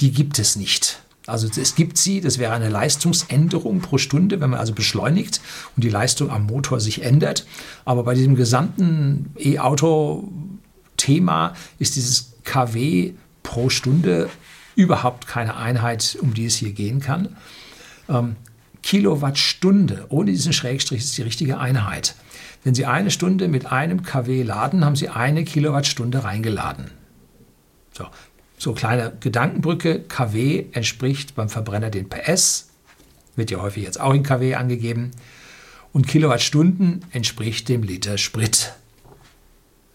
die 0.00 0.12
gibt 0.12 0.38
es 0.38 0.56
nicht. 0.56 1.00
Also 1.26 1.48
es 1.60 1.74
gibt 1.74 1.98
sie, 1.98 2.20
das 2.22 2.38
wäre 2.38 2.52
eine 2.54 2.70
Leistungsänderung 2.70 3.80
pro 3.80 3.98
Stunde, 3.98 4.40
wenn 4.40 4.48
man 4.50 4.60
also 4.60 4.72
beschleunigt 4.72 5.42
und 5.76 5.84
die 5.84 5.90
Leistung 5.90 6.30
am 6.30 6.46
Motor 6.46 6.80
sich 6.80 7.02
ändert. 7.02 7.44
Aber 7.84 8.04
bei 8.04 8.14
diesem 8.14 8.34
gesamten 8.34 9.34
E-Auto-Thema 9.38 10.24
ist 11.78 11.96
dieses 11.96 12.32
kW 12.44 13.12
pro 13.42 13.68
Stunde 13.68 14.30
überhaupt 14.78 15.26
keine 15.26 15.56
Einheit, 15.56 16.16
um 16.22 16.34
die 16.34 16.46
es 16.46 16.54
hier 16.54 16.70
gehen 16.72 17.00
kann. 17.00 17.36
Ähm, 18.08 18.36
Kilowattstunde 18.82 20.06
ohne 20.08 20.30
diesen 20.30 20.52
Schrägstrich 20.52 21.00
ist 21.00 21.18
die 21.18 21.22
richtige 21.22 21.58
Einheit. 21.58 22.14
Wenn 22.62 22.76
Sie 22.76 22.86
eine 22.86 23.10
Stunde 23.10 23.48
mit 23.48 23.66
einem 23.66 24.04
kW 24.04 24.44
laden, 24.44 24.84
haben 24.84 24.94
Sie 24.94 25.08
eine 25.08 25.44
Kilowattstunde 25.44 26.22
reingeladen. 26.22 26.92
So, 27.92 28.06
so 28.56 28.72
kleine 28.72 29.12
Gedankenbrücke. 29.18 29.98
kW 29.98 30.66
entspricht 30.70 31.34
beim 31.34 31.48
Verbrenner 31.48 31.90
den 31.90 32.08
PS, 32.08 32.68
wird 33.34 33.50
ja 33.50 33.60
häufig 33.60 33.82
jetzt 33.82 34.00
auch 34.00 34.14
in 34.14 34.22
kW 34.22 34.54
angegeben. 34.54 35.10
Und 35.92 36.06
Kilowattstunden 36.06 37.04
entspricht 37.10 37.68
dem 37.68 37.82
Liter 37.82 38.16
Sprit. 38.16 38.74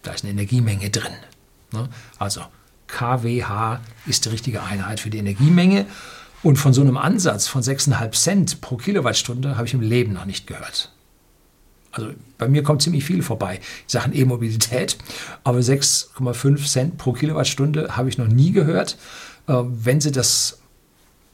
Da 0.02 0.12
ist 0.12 0.24
eine 0.24 0.32
Energiemenge 0.32 0.90
drin. 0.90 1.14
Ne? 1.72 1.88
Also 2.18 2.42
kWh 2.94 3.78
ist 4.06 4.24
die 4.24 4.28
richtige 4.28 4.62
Einheit 4.62 5.00
für 5.00 5.10
die 5.10 5.18
Energiemenge. 5.18 5.86
Und 6.42 6.56
von 6.56 6.74
so 6.74 6.82
einem 6.82 6.98
Ansatz 6.98 7.46
von 7.48 7.62
6,5 7.62 8.12
Cent 8.12 8.60
pro 8.60 8.76
Kilowattstunde 8.76 9.56
habe 9.56 9.66
ich 9.66 9.74
im 9.74 9.80
Leben 9.80 10.12
noch 10.12 10.26
nicht 10.26 10.46
gehört. 10.46 10.92
Also 11.90 12.10
bei 12.38 12.48
mir 12.48 12.62
kommt 12.62 12.82
ziemlich 12.82 13.04
viel 13.04 13.22
vorbei 13.22 13.60
Sachen 13.86 14.14
E-Mobilität, 14.14 14.98
aber 15.42 15.60
6,5 15.60 16.70
Cent 16.70 16.98
pro 16.98 17.12
Kilowattstunde 17.12 17.96
habe 17.96 18.08
ich 18.08 18.18
noch 18.18 18.26
nie 18.26 18.52
gehört. 18.52 18.98
Äh, 19.46 19.54
wenn 19.64 20.00
Sie 20.00 20.12
das 20.12 20.58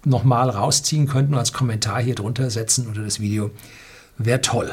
nochmal 0.05 0.49
rausziehen 0.49 1.09
könnten 1.09 1.35
und 1.35 1.39
als 1.39 1.53
Kommentar 1.53 2.01
hier 2.01 2.15
drunter 2.15 2.49
setzen 2.51 2.87
unter 2.87 3.03
das 3.03 3.21
Video, 3.21 3.51
wäre 4.17 4.41
toll. 4.41 4.71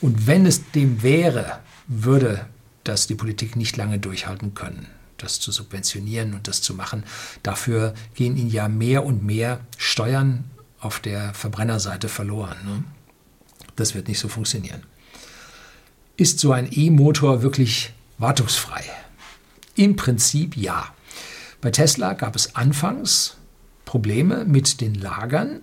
Und 0.00 0.26
wenn 0.26 0.46
es 0.46 0.70
dem 0.70 1.02
wäre, 1.02 1.58
würde 1.88 2.46
das 2.84 3.06
die 3.06 3.14
Politik 3.14 3.56
nicht 3.56 3.76
lange 3.76 3.98
durchhalten 3.98 4.54
können 4.54 4.86
das 5.18 5.40
zu 5.40 5.52
subventionieren 5.52 6.34
und 6.34 6.48
das 6.48 6.62
zu 6.62 6.74
machen. 6.74 7.04
Dafür 7.42 7.94
gehen 8.14 8.36
ihnen 8.36 8.50
ja 8.50 8.68
mehr 8.68 9.04
und 9.04 9.22
mehr 9.22 9.60
Steuern 9.76 10.44
auf 10.80 11.00
der 11.00 11.34
Verbrennerseite 11.34 12.08
verloren. 12.08 12.56
Ne? 12.64 12.84
Das 13.76 13.94
wird 13.94 14.08
nicht 14.08 14.18
so 14.18 14.28
funktionieren. 14.28 14.82
Ist 16.16 16.40
so 16.40 16.52
ein 16.52 16.68
E-Motor 16.70 17.42
wirklich 17.42 17.92
wartungsfrei? 18.18 18.84
Im 19.74 19.96
Prinzip 19.96 20.56
ja. 20.56 20.92
Bei 21.60 21.70
Tesla 21.70 22.14
gab 22.14 22.34
es 22.34 22.56
anfangs 22.56 23.36
Probleme 23.84 24.44
mit 24.44 24.80
den 24.80 24.94
Lagern. 24.94 25.60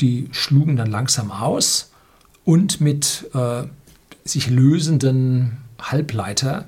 Die 0.00 0.28
schlugen 0.32 0.76
dann 0.76 0.90
langsam 0.90 1.30
aus 1.30 1.92
und 2.44 2.80
mit 2.80 3.30
äh, 3.34 3.64
sich 4.24 4.48
lösenden 4.48 5.58
Halbleiter 5.80 6.66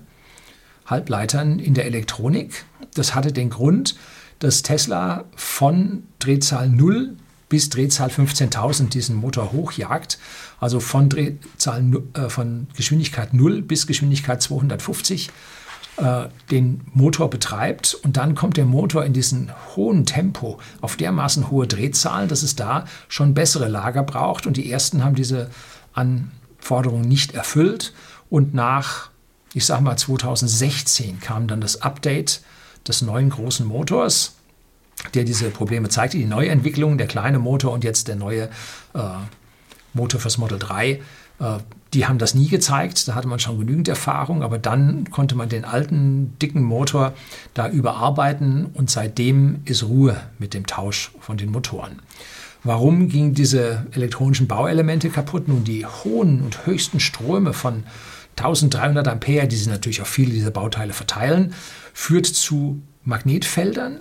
Halbleitern 0.86 1.58
in 1.58 1.74
der 1.74 1.86
Elektronik. 1.86 2.64
Das 2.94 3.14
hatte 3.14 3.32
den 3.32 3.50
Grund, 3.50 3.96
dass 4.38 4.62
Tesla 4.62 5.24
von 5.34 6.04
Drehzahl 6.18 6.68
0 6.68 7.16
bis 7.48 7.68
Drehzahl 7.68 8.08
15.000 8.08 8.88
diesen 8.88 9.16
Motor 9.16 9.52
hochjagt, 9.52 10.18
also 10.58 10.80
von, 10.80 11.08
Drehzahl, 11.08 12.02
äh, 12.14 12.28
von 12.28 12.66
Geschwindigkeit 12.74 13.34
0 13.34 13.62
bis 13.62 13.86
Geschwindigkeit 13.86 14.42
250 14.42 15.30
äh, 15.98 16.26
den 16.50 16.82
Motor 16.92 17.30
betreibt. 17.30 17.94
Und 17.94 18.16
dann 18.16 18.34
kommt 18.34 18.56
der 18.56 18.66
Motor 18.66 19.04
in 19.04 19.12
diesen 19.12 19.52
hohen 19.76 20.06
Tempo 20.06 20.58
auf 20.80 20.96
dermaßen 20.96 21.50
hohe 21.50 21.66
Drehzahlen, 21.66 22.28
dass 22.28 22.42
es 22.42 22.56
da 22.56 22.84
schon 23.08 23.34
bessere 23.34 23.68
Lager 23.68 24.02
braucht. 24.02 24.46
Und 24.46 24.56
die 24.56 24.70
ersten 24.70 25.04
haben 25.04 25.14
diese 25.14 25.50
Anforderungen 25.94 27.08
nicht 27.08 27.34
erfüllt. 27.34 27.94
Und 28.28 28.54
nach 28.54 29.10
ich 29.54 29.64
sage 29.64 29.82
mal 29.82 29.96
2016 29.96 31.20
kam 31.20 31.46
dann 31.46 31.60
das 31.60 31.82
Update 31.82 32.42
des 32.86 33.02
neuen 33.02 33.30
großen 33.30 33.66
Motors, 33.66 34.34
der 35.14 35.24
diese 35.24 35.50
Probleme 35.50 35.88
zeigte, 35.88 36.18
die 36.18 36.26
Neuentwicklung, 36.26 36.98
der 36.98 37.06
kleine 37.06 37.38
Motor 37.38 37.72
und 37.72 37.84
jetzt 37.84 38.08
der 38.08 38.16
neue 38.16 38.48
äh, 38.94 39.00
Motor 39.92 40.20
fürs 40.20 40.38
Model 40.38 40.58
3. 40.58 40.90
Äh, 40.90 41.00
die 41.94 42.06
haben 42.06 42.18
das 42.18 42.34
nie 42.34 42.48
gezeigt, 42.48 43.08
da 43.08 43.14
hatte 43.14 43.28
man 43.28 43.38
schon 43.38 43.58
genügend 43.58 43.88
Erfahrung, 43.88 44.42
aber 44.42 44.58
dann 44.58 45.10
konnte 45.10 45.34
man 45.34 45.48
den 45.48 45.64
alten, 45.64 46.36
dicken 46.40 46.62
Motor 46.62 47.14
da 47.54 47.68
überarbeiten 47.68 48.66
und 48.66 48.90
seitdem 48.90 49.60
ist 49.64 49.84
Ruhe 49.84 50.20
mit 50.38 50.52
dem 50.52 50.66
Tausch 50.66 51.12
von 51.20 51.36
den 51.36 51.50
Motoren. 51.50 52.02
Warum 52.64 53.08
gingen 53.08 53.32
diese 53.32 53.86
elektronischen 53.92 54.48
Bauelemente 54.48 55.08
kaputt? 55.08 55.46
Nun, 55.46 55.62
die 55.62 55.86
hohen 55.86 56.42
und 56.42 56.66
höchsten 56.66 56.98
Ströme 56.98 57.52
von 57.52 57.84
1300 58.36 59.08
Ampere, 59.08 59.48
die 59.48 59.56
sie 59.56 59.70
natürlich 59.70 60.02
auf 60.02 60.08
viele 60.08 60.32
dieser 60.32 60.50
Bauteile 60.50 60.92
verteilen, 60.92 61.54
führt 61.94 62.26
zu 62.26 62.82
Magnetfeldern 63.04 64.00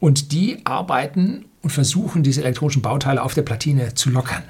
und 0.00 0.32
die 0.32 0.64
arbeiten 0.64 1.44
und 1.62 1.70
versuchen, 1.70 2.22
diese 2.22 2.42
elektronischen 2.42 2.82
Bauteile 2.82 3.22
auf 3.22 3.34
der 3.34 3.42
Platine 3.42 3.94
zu 3.94 4.10
lockern. 4.10 4.42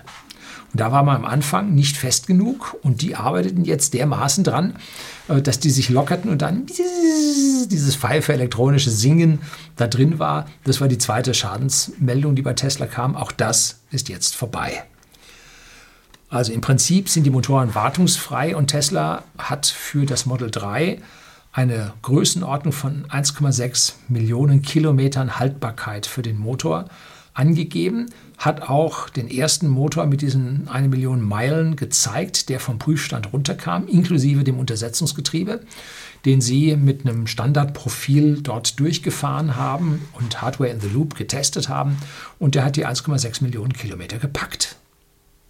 Und 0.72 0.80
da 0.80 0.92
war 0.92 1.02
man 1.02 1.16
am 1.16 1.24
Anfang 1.24 1.74
nicht 1.74 1.96
fest 1.96 2.28
genug 2.28 2.76
und 2.83 3.02
die 3.02 3.16
arbeiteten 3.16 3.64
jetzt 3.64 3.92
dermaßen 3.92 4.44
dran, 4.44 4.76
äh, 5.28 5.42
dass 5.42 5.59
die 5.59 5.70
sich 5.70 5.88
lockerten 5.88 6.30
und 6.30 6.42
dann 6.42 6.66
dieses 6.66 7.96
pfeife 7.96 8.33
elektronische 8.33 8.90
Singen 8.90 9.40
da 9.76 9.88
drin 9.88 10.20
war. 10.20 10.46
Das 10.64 10.80
war 10.80 10.87
die 10.87 10.98
zweite 10.98 11.35
Schadensmeldung, 11.35 12.37
die 12.37 12.42
bei 12.42 12.54
Tesla 12.54 12.87
kam. 12.87 13.16
Auch 13.16 13.33
das 13.33 13.80
ist 13.90 14.09
jetzt 14.09 14.37
vorbei. 14.37 14.85
Also 16.31 16.53
im 16.53 16.61
Prinzip 16.61 17.09
sind 17.09 17.25
die 17.25 17.31
Motoren 17.31 17.75
wartungsfrei 17.75 18.55
und 18.55 18.69
Tesla 18.69 19.25
hat 19.37 19.66
für 19.66 20.07
das 20.07 20.27
Model 20.27 20.49
3 20.49 21.01
eine 21.53 21.93
Größenordnung 22.03 22.73
von 22.73 23.05
1,6 23.09 23.95
Millionen 24.09 24.62
Kilometern 24.62 25.40
Haltbarkeit 25.40 26.07
für 26.07 26.23
den 26.23 26.38
Motor 26.38 26.88
angegeben, 27.35 28.11
hat 28.38 28.62
auch 28.62 29.09
den 29.09 29.29
ersten 29.29 29.66
Motor 29.69 30.07
mit 30.07 30.23
diesen 30.23 30.69
1 30.69 30.88
Million 30.88 31.21
Meilen 31.21 31.75
gezeigt, 31.75 32.49
der 32.49 32.61
vom 32.61 32.79
Prüfstand 32.79 33.33
runterkam, 33.33 33.88
inklusive 33.88 34.45
dem 34.45 34.59
Untersetzungsgetriebe, 34.59 35.61
den 36.25 36.40
sie 36.40 36.77
mit 36.77 37.07
einem 37.07 37.27
Standardprofil 37.27 38.40
dort 38.43 38.79
durchgefahren 38.79 39.57
haben 39.57 40.07
und 40.12 40.40
Hardware 40.40 40.71
in 40.71 40.81
the 40.81 40.88
Loop 40.88 41.16
getestet 41.16 41.69
haben. 41.69 41.97
Und 42.38 42.55
der 42.55 42.64
hat 42.64 42.77
die 42.77 42.87
1,6 42.87 43.43
Millionen 43.43 43.73
Kilometer 43.73 44.19
gepackt. 44.19 44.77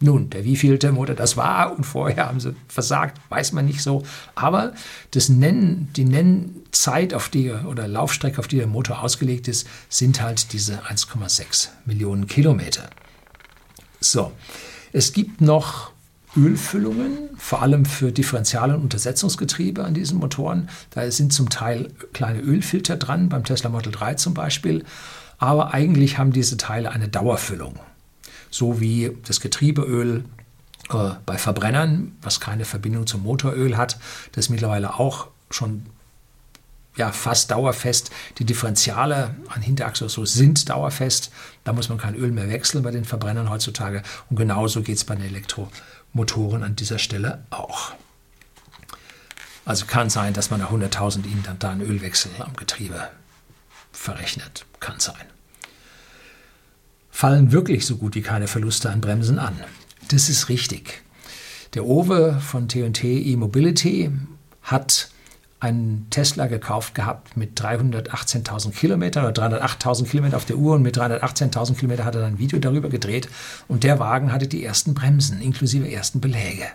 Nun, 0.02 0.30
der 0.30 0.44
wievielte 0.44 0.92
Motor 0.92 1.14
das 1.14 1.36
war 1.36 1.76
und 1.76 1.84
vorher 1.84 2.26
haben 2.26 2.40
sie 2.40 2.54
versagt, 2.68 3.20
weiß 3.28 3.52
man 3.52 3.66
nicht 3.66 3.82
so. 3.82 4.02
Aber 4.34 4.72
das 5.10 5.28
Nennen, 5.28 5.90
die 5.94 6.06
Nennzeit 6.06 7.12
auf 7.12 7.28
die 7.28 7.50
oder 7.50 7.86
Laufstrecke, 7.86 8.38
auf 8.38 8.48
die 8.48 8.56
der 8.56 8.66
Motor 8.66 9.02
ausgelegt 9.02 9.46
ist, 9.46 9.68
sind 9.90 10.22
halt 10.22 10.54
diese 10.54 10.84
1,6 10.84 11.68
Millionen 11.84 12.26
Kilometer. 12.26 12.88
So, 14.00 14.32
es 14.92 15.12
gibt 15.12 15.42
noch 15.42 15.92
Ölfüllungen, 16.34 17.30
vor 17.36 17.60
allem 17.60 17.84
für 17.84 18.10
Differential- 18.10 18.74
und 18.74 18.82
Untersetzungsgetriebe 18.82 19.84
an 19.84 19.92
diesen 19.92 20.18
Motoren. 20.18 20.70
Da 20.90 21.10
sind 21.10 21.34
zum 21.34 21.50
Teil 21.50 21.92
kleine 22.14 22.40
Ölfilter 22.40 22.96
dran, 22.96 23.28
beim 23.28 23.44
Tesla 23.44 23.68
Model 23.68 23.92
3 23.92 24.14
zum 24.14 24.32
Beispiel. 24.32 24.84
Aber 25.36 25.74
eigentlich 25.74 26.16
haben 26.16 26.32
diese 26.32 26.56
Teile 26.56 26.90
eine 26.90 27.08
Dauerfüllung 27.08 27.78
so 28.50 28.80
wie 28.80 29.16
das 29.24 29.40
Getriebeöl 29.40 30.24
äh, 30.90 31.10
bei 31.24 31.38
Verbrennern, 31.38 32.16
was 32.22 32.40
keine 32.40 32.64
Verbindung 32.64 33.06
zum 33.06 33.22
Motoröl 33.22 33.76
hat, 33.76 33.98
das 34.32 34.48
mittlerweile 34.48 34.98
auch 34.98 35.28
schon 35.50 35.86
ja, 36.96 37.12
fast 37.12 37.50
dauerfest. 37.50 38.10
Die 38.38 38.44
Differentiale 38.44 39.34
an 39.48 39.62
Hinterachse 39.62 40.08
so 40.08 40.24
sind 40.24 40.68
dauerfest. 40.68 41.30
Da 41.64 41.72
muss 41.72 41.88
man 41.88 41.98
kein 41.98 42.14
Öl 42.14 42.32
mehr 42.32 42.48
wechseln 42.50 42.82
bei 42.82 42.90
den 42.90 43.04
Verbrennern 43.04 43.48
heutzutage. 43.48 44.02
Und 44.28 44.36
genauso 44.36 44.82
geht 44.82 44.96
es 44.96 45.04
bei 45.04 45.14
den 45.14 45.24
Elektromotoren 45.24 46.62
an 46.62 46.76
dieser 46.76 46.98
Stelle 46.98 47.44
auch. 47.50 47.92
Also 49.64 49.86
kann 49.86 50.10
sein, 50.10 50.34
dass 50.34 50.50
man 50.50 50.60
nach 50.60 50.72
100.000 50.72 51.24
ihnen 51.26 51.42
dann 51.44 51.58
da 51.58 51.70
einen 51.70 51.82
Ölwechsel 51.82 52.32
am 52.40 52.56
Getriebe 52.56 53.08
verrechnet. 53.92 54.66
Kann 54.80 54.98
sein 54.98 55.14
fallen 57.20 57.52
wirklich 57.52 57.84
so 57.84 57.98
gut 57.98 58.14
wie 58.14 58.22
keine 58.22 58.46
Verluste 58.46 58.88
an 58.88 59.02
Bremsen 59.02 59.38
an. 59.38 59.54
Das 60.08 60.30
ist 60.30 60.48
richtig. 60.48 61.02
Der 61.74 61.84
Owe 61.84 62.40
von 62.40 62.66
T&T 62.66 63.06
E-Mobility 63.06 64.10
hat 64.62 65.10
einen 65.60 66.06
Tesla 66.08 66.46
gekauft 66.46 66.94
gehabt 66.94 67.36
mit 67.36 67.60
318.000 67.60 68.70
Kilometern 68.70 69.26
oder 69.26 69.60
308.000 69.62 70.06
Kilometer 70.06 70.38
auf 70.38 70.46
der 70.46 70.56
Uhr 70.56 70.76
und 70.76 70.82
mit 70.82 70.96
318.000 70.96 71.74
Kilometern 71.74 72.06
hat 72.06 72.14
er 72.14 72.22
dann 72.22 72.32
ein 72.32 72.38
Video 72.38 72.58
darüber 72.58 72.88
gedreht 72.88 73.28
und 73.68 73.84
der 73.84 73.98
Wagen 73.98 74.32
hatte 74.32 74.48
die 74.48 74.64
ersten 74.64 74.94
Bremsen 74.94 75.42
inklusive 75.42 75.92
ersten 75.92 76.22
Beläge. 76.22 76.68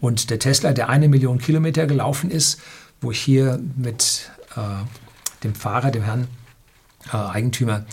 Und 0.00 0.30
der 0.30 0.38
Tesla, 0.38 0.72
der 0.72 0.88
eine 0.88 1.06
Million 1.06 1.36
Kilometer 1.36 1.86
gelaufen 1.86 2.30
ist, 2.30 2.62
wo 3.02 3.10
ich 3.10 3.20
hier 3.20 3.60
mit 3.76 4.30
äh, 4.56 4.60
dem 5.44 5.54
Fahrer, 5.54 5.90
dem 5.90 6.04
Herrn 6.04 6.28
äh, 7.12 7.16
Eigentümer, 7.18 7.84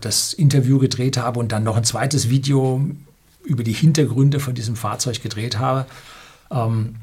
das 0.00 0.32
Interview 0.32 0.78
gedreht 0.78 1.16
habe 1.16 1.40
und 1.40 1.52
dann 1.52 1.64
noch 1.64 1.76
ein 1.76 1.84
zweites 1.84 2.28
Video 2.28 2.84
über 3.44 3.64
die 3.64 3.72
Hintergründe 3.72 4.40
von 4.40 4.54
diesem 4.54 4.76
Fahrzeug 4.76 5.22
gedreht 5.22 5.58
habe, 5.58 5.86
ähm, 6.50 6.96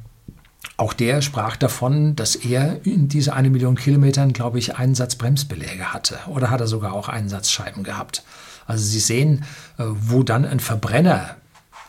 auch 0.77 0.93
der 0.93 1.21
sprach 1.21 1.57
davon, 1.57 2.15
dass 2.15 2.35
er 2.35 2.85
in 2.85 3.07
diese 3.09 3.33
eine 3.33 3.49
Million 3.49 3.75
Kilometern, 3.75 4.33
glaube 4.33 4.59
ich, 4.59 4.77
einen 4.77 4.95
Satz 4.95 5.15
Bremsbeläge 5.15 5.93
hatte. 5.93 6.19
Oder 6.27 6.49
hat 6.49 6.61
er 6.61 6.67
sogar 6.67 6.93
auch 6.93 7.09
einen 7.09 7.29
Satz 7.29 7.49
Scheiben 7.49 7.83
gehabt. 7.83 8.23
Also 8.65 8.83
Sie 8.83 8.99
sehen, 8.99 9.43
äh, 9.77 9.83
wo 9.87 10.23
dann 10.23 10.45
ein 10.45 10.59
Verbrenner 10.59 11.35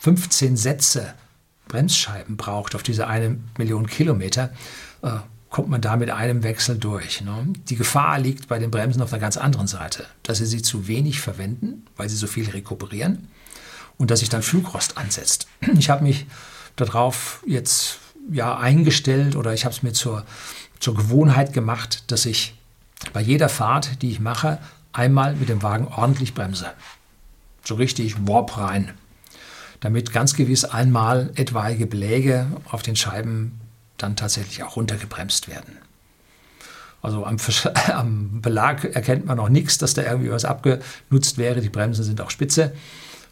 15 0.00 0.56
Sätze 0.56 1.14
Bremsscheiben 1.68 2.36
braucht 2.36 2.74
auf 2.74 2.82
diese 2.82 3.06
eine 3.06 3.38
Million 3.58 3.86
Kilometer, 3.86 4.50
äh, 5.02 5.10
kommt 5.50 5.68
man 5.68 5.80
da 5.80 5.96
mit 5.96 6.10
einem 6.10 6.42
Wechsel 6.44 6.78
durch. 6.78 7.20
Ne? 7.20 7.52
Die 7.68 7.76
Gefahr 7.76 8.18
liegt 8.18 8.48
bei 8.48 8.58
den 8.58 8.70
Bremsen 8.70 9.02
auf 9.02 9.12
einer 9.12 9.20
ganz 9.20 9.36
anderen 9.36 9.66
Seite, 9.66 10.06
dass 10.22 10.38
sie 10.38 10.46
sie 10.46 10.62
zu 10.62 10.86
wenig 10.86 11.20
verwenden, 11.20 11.86
weil 11.96 12.08
sie 12.08 12.16
so 12.16 12.28
viel 12.28 12.48
rekuperieren 12.48 13.28
und 13.98 14.10
dass 14.10 14.20
sich 14.20 14.28
dann 14.28 14.42
Flugrost 14.42 14.96
ansetzt. 14.96 15.48
Ich 15.76 15.90
habe 15.90 16.04
mich 16.04 16.26
darauf 16.76 17.42
jetzt 17.46 17.98
ja, 18.30 18.56
eingestellt 18.56 19.34
oder 19.34 19.52
ich 19.52 19.64
habe 19.64 19.74
es 19.74 19.82
mir 19.82 19.92
zur, 19.92 20.24
zur 20.78 20.94
Gewohnheit 20.94 21.52
gemacht, 21.52 22.04
dass 22.12 22.26
ich 22.26 22.54
bei 23.12 23.20
jeder 23.20 23.48
Fahrt, 23.48 24.02
die 24.02 24.10
ich 24.10 24.20
mache, 24.20 24.58
einmal 24.92 25.34
mit 25.34 25.48
dem 25.48 25.62
Wagen 25.62 25.88
ordentlich 25.88 26.32
bremse. 26.32 26.70
So 27.64 27.74
richtig 27.74 28.26
Warp 28.26 28.56
rein. 28.56 28.92
Damit 29.80 30.12
ganz 30.12 30.34
gewiss 30.34 30.64
einmal 30.64 31.30
etwaige 31.34 31.86
Beläge 31.86 32.46
auf 32.70 32.82
den 32.82 32.96
Scheiben 32.96 33.59
dann 34.02 34.16
tatsächlich 34.16 34.62
auch 34.62 34.76
runtergebremst 34.76 35.48
werden. 35.48 35.78
Also 37.02 37.24
am, 37.24 37.36
am 37.92 38.40
Belag 38.40 38.84
erkennt 38.84 39.26
man 39.26 39.36
noch 39.36 39.48
nichts, 39.48 39.78
dass 39.78 39.94
da 39.94 40.02
irgendwie 40.02 40.30
was 40.30 40.44
abgenutzt 40.44 41.38
wäre. 41.38 41.60
Die 41.60 41.68
Bremsen 41.68 42.04
sind 42.04 42.20
auch 42.20 42.30
spitze, 42.30 42.74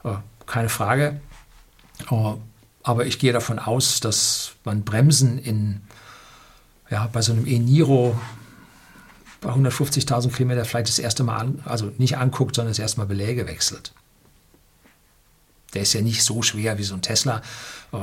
äh, 0.04 0.14
keine 0.46 0.68
Frage. 0.68 1.20
Aber 2.82 3.06
ich 3.06 3.18
gehe 3.18 3.32
davon 3.32 3.58
aus, 3.58 4.00
dass 4.00 4.52
man 4.64 4.84
Bremsen 4.84 5.38
in, 5.38 5.82
ja, 6.90 7.08
bei 7.12 7.22
so 7.22 7.32
einem 7.32 7.46
E-Niro 7.46 8.18
bei 9.40 9.50
150.000 9.50 10.32
Kilometer 10.32 10.64
vielleicht 10.64 10.88
das 10.88 10.98
erste 10.98 11.22
Mal, 11.22 11.36
an, 11.36 11.62
also 11.64 11.92
nicht 11.98 12.16
anguckt, 12.16 12.56
sondern 12.56 12.70
das 12.70 12.78
erste 12.78 12.98
Mal 12.98 13.06
Beläge 13.06 13.46
wechselt. 13.46 13.92
Der 15.74 15.82
ist 15.82 15.92
ja 15.92 16.00
nicht 16.00 16.24
so 16.24 16.42
schwer 16.42 16.78
wie 16.78 16.82
so 16.82 16.94
ein 16.94 17.02
Tesla, 17.02 17.42
äh, 17.92 17.98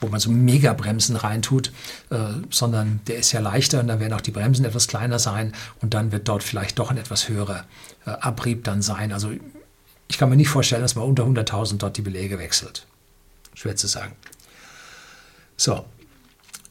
wo 0.00 0.08
man 0.08 0.20
so 0.20 0.30
Megabremsen 0.30 1.16
reintut, 1.16 1.72
äh, 2.10 2.16
sondern 2.50 3.00
der 3.06 3.16
ist 3.16 3.32
ja 3.32 3.40
leichter 3.40 3.80
und 3.80 3.88
dann 3.88 4.00
werden 4.00 4.12
auch 4.12 4.20
die 4.20 4.30
Bremsen 4.30 4.64
etwas 4.64 4.88
kleiner 4.88 5.18
sein 5.18 5.52
und 5.80 5.94
dann 5.94 6.12
wird 6.12 6.28
dort 6.28 6.42
vielleicht 6.42 6.78
doch 6.78 6.90
ein 6.90 6.98
etwas 6.98 7.28
höherer 7.28 7.64
äh, 8.06 8.10
Abrieb 8.10 8.64
dann 8.64 8.82
sein. 8.82 9.12
Also 9.12 9.32
ich 10.08 10.18
kann 10.18 10.28
mir 10.28 10.36
nicht 10.36 10.48
vorstellen, 10.48 10.82
dass 10.82 10.96
man 10.96 11.04
unter 11.04 11.24
100.000 11.24 11.78
dort 11.78 11.96
die 11.96 12.02
Beläge 12.02 12.38
wechselt. 12.38 12.86
Schwer 13.54 13.76
zu 13.76 13.86
sagen. 13.86 14.12
So, 15.56 15.84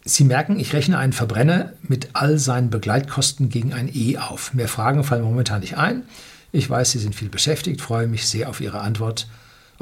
Sie 0.06 0.26
merken, 0.26 0.60
ich 0.60 0.74
rechne 0.74 0.98
einen 0.98 1.14
Verbrenner 1.14 1.74
mit 1.82 2.10
all 2.14 2.38
seinen 2.38 2.70
Begleitkosten 2.70 3.50
gegen 3.50 3.74
ein 3.74 3.90
E 3.94 4.18
auf. 4.18 4.54
Mehr 4.54 4.68
Fragen 4.68 5.04
fallen 5.04 5.24
momentan 5.24 5.62
nicht 5.62 5.78
ein. 5.78 6.04
Ich 6.52 6.70
weiß, 6.70 6.92
Sie 6.92 7.00
sind 7.00 7.16
viel 7.16 7.30
beschäftigt, 7.30 7.82
freue 7.82 8.08
mich 8.08 8.28
sehr 8.28 8.50
auf 8.50 8.60
Ihre 8.60 8.82
Antwort, 8.82 9.28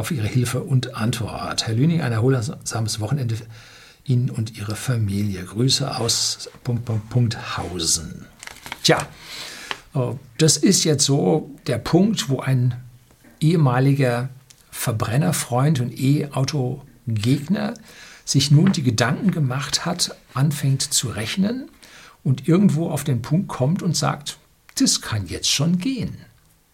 auf 0.01 0.09
Ihre 0.09 0.27
Hilfe 0.27 0.61
und 0.63 0.95
Antwort. 0.95 1.67
Herr 1.67 1.75
Lüning, 1.75 2.01
ein 2.01 2.11
erholsames 2.11 2.99
Wochenende 2.99 3.35
Ihnen 4.03 4.31
und 4.31 4.57
Ihre 4.57 4.75
Familie. 4.75 5.43
Grüße 5.43 5.95
aus 5.95 6.49
Punkt, 6.63 6.85
Punkt, 6.85 7.09
Punkt 7.11 7.57
Hausen. 7.57 8.25
Tja, 8.81 8.97
äh, 9.93 9.99
das 10.39 10.57
ist 10.57 10.85
jetzt 10.85 11.05
so 11.05 11.51
der 11.67 11.77
Punkt, 11.77 12.29
wo 12.29 12.39
ein 12.39 12.73
ehemaliger 13.39 14.29
Verbrennerfreund 14.71 15.79
und 15.79 15.93
E-Auto 15.95 16.81
Gegner 17.05 17.75
sich 18.25 18.49
nun 18.49 18.71
die 18.71 18.81
Gedanken 18.81 19.29
gemacht 19.29 19.85
hat, 19.85 20.15
anfängt 20.33 20.81
zu 20.81 21.09
rechnen 21.09 21.69
und 22.23 22.47
irgendwo 22.47 22.89
auf 22.89 23.03
den 23.03 23.21
Punkt 23.21 23.49
kommt 23.49 23.83
und 23.83 23.95
sagt, 23.95 24.39
das 24.79 25.01
kann 25.01 25.27
jetzt 25.27 25.51
schon 25.51 25.77
gehen. 25.77 26.17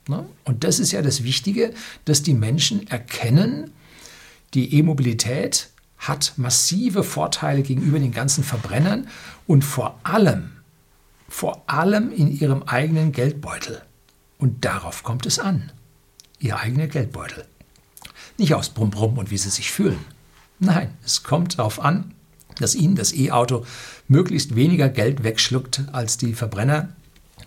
Ne? 0.08 0.26
Und 0.44 0.64
das 0.64 0.80
ist 0.80 0.92
ja 0.92 1.02
das 1.02 1.24
Wichtige, 1.24 1.74
dass 2.06 2.24
die 2.24 2.34
Menschen 2.34 2.88
erkennen, 2.88 3.72
die 4.54 4.76
E-Mobilität 4.76 5.70
hat 5.98 6.34
massive 6.38 7.04
Vorteile 7.04 7.64
gegenüber 7.64 8.00
den 8.00 8.12
ganzen 8.12 8.44
Verbrennern 8.44 9.08
und 9.48 9.64
vor 9.64 10.00
allem, 10.04 10.52
vor 11.28 11.64
allem 11.68 12.12
in 12.12 12.32
ihrem 12.32 12.64
eigenen 12.64 13.12
Geldbeutel. 13.12 13.82
Und 14.38 14.64
darauf 14.64 15.04
kommt 15.04 15.26
es 15.26 15.40
an. 15.40 15.72
Ihr 16.40 16.60
eigener 16.60 16.88
Geldbeutel. 16.88 17.46
Nicht 18.38 18.54
aus 18.54 18.70
Brumm 18.70 18.92
Brumm 18.92 19.18
und 19.18 19.32
wie 19.32 19.38
sie 19.38 19.50
sich 19.50 19.72
fühlen. 19.72 20.00
Nein, 20.60 20.90
es 21.04 21.24
kommt 21.24 21.58
darauf 21.58 21.80
an, 21.80 22.14
dass 22.60 22.76
Ihnen 22.76 22.96
das 22.96 23.14
E-Auto 23.14 23.66
möglichst 24.08 24.56
weniger 24.56 24.90
Geld 24.90 25.24
wegschluckt 25.24 25.84
als 25.92 26.18
die 26.18 26.34
Verbrenner, 26.34 26.90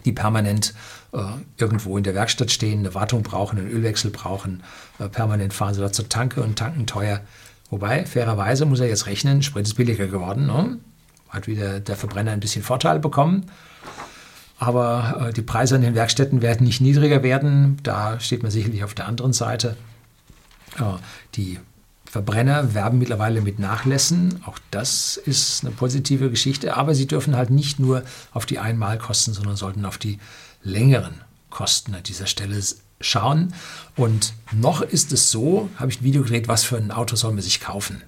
die 0.05 0.13
permanent 0.13 0.75
äh, 1.13 1.19
irgendwo 1.57 1.97
in 1.97 2.05
der 2.05 2.15
Werkstatt 2.15 2.51
stehen, 2.51 2.81
eine 2.81 2.95
Wartung 2.95 3.23
brauchen, 3.23 3.59
einen 3.59 3.71
Ölwechsel 3.71 4.11
brauchen, 4.11 4.63
äh, 4.99 5.09
permanent 5.09 5.53
fahren 5.53 5.75
sie 5.75 5.81
dort 5.81 5.95
zur 5.95 6.09
Tanke 6.09 6.43
und 6.43 6.59
tanken 6.59 6.87
teuer. 6.87 7.21
Wobei, 7.71 8.05
fairerweise 8.05 8.67
muss 8.67 8.81
er 8.81 8.89
jetzt 8.89 9.07
rechnen, 9.07 9.43
Sprit 9.43 9.67
ist 9.67 9.75
billiger 9.75 10.07
geworden. 10.07 10.47
Ne? 10.47 10.79
Hat 11.29 11.47
wieder 11.47 11.81
der 11.81 11.97
Verbrenner 11.97 12.33
ein 12.33 12.41
bisschen 12.41 12.63
Vorteil 12.63 12.99
bekommen. 12.99 13.47
Aber 14.59 15.29
äh, 15.29 15.33
die 15.33 15.43
Preise 15.43 15.77
an 15.77 15.83
den 15.83 15.95
Werkstätten 15.95 16.43
werden 16.43 16.67
nicht 16.67 16.81
niedriger 16.81 17.23
werden. 17.23 17.79
Da 17.83 18.19
steht 18.21 18.43
man 18.43 18.51
sicherlich 18.51 18.85
auf 18.85 18.95
der 18.95 19.07
anderen 19.07 19.33
Seite. 19.33 19.77
Die 21.35 21.59
Verbrenner 22.11 22.75
werben 22.75 22.99
mittlerweile 22.99 23.41
mit 23.41 23.61
Nachlässen. 23.61 24.43
Auch 24.45 24.59
das 24.73 25.17
ist 25.17 25.63
eine 25.63 25.71
positive 25.71 26.29
Geschichte. 26.29 26.77
Aber 26.77 26.97
sie 26.97 27.07
dürfen 27.07 27.37
halt 27.37 27.51
nicht 27.51 27.79
nur 27.79 28.03
auf 28.33 28.47
die 28.47 28.59
Einmalkosten, 28.59 29.33
sondern 29.33 29.55
sollten 29.55 29.85
auf 29.85 29.97
die 29.97 30.19
längeren 30.65 31.15
Kosten 31.51 31.95
an 31.95 32.03
dieser 32.03 32.27
Stelle 32.27 32.61
schauen. 33.01 33.55
Und 33.95 34.33
noch 34.51 34.81
ist 34.81 35.13
es 35.13 35.31
so, 35.31 35.71
habe 35.77 35.93
ich 35.93 36.01
ein 36.01 36.05
Video 36.05 36.23
gedreht, 36.23 36.49
was 36.49 36.65
für 36.65 36.77
ein 36.77 36.91
Auto 36.91 37.15
soll 37.15 37.33
man 37.33 37.43
sich 37.43 37.61
kaufen? 37.61 38.03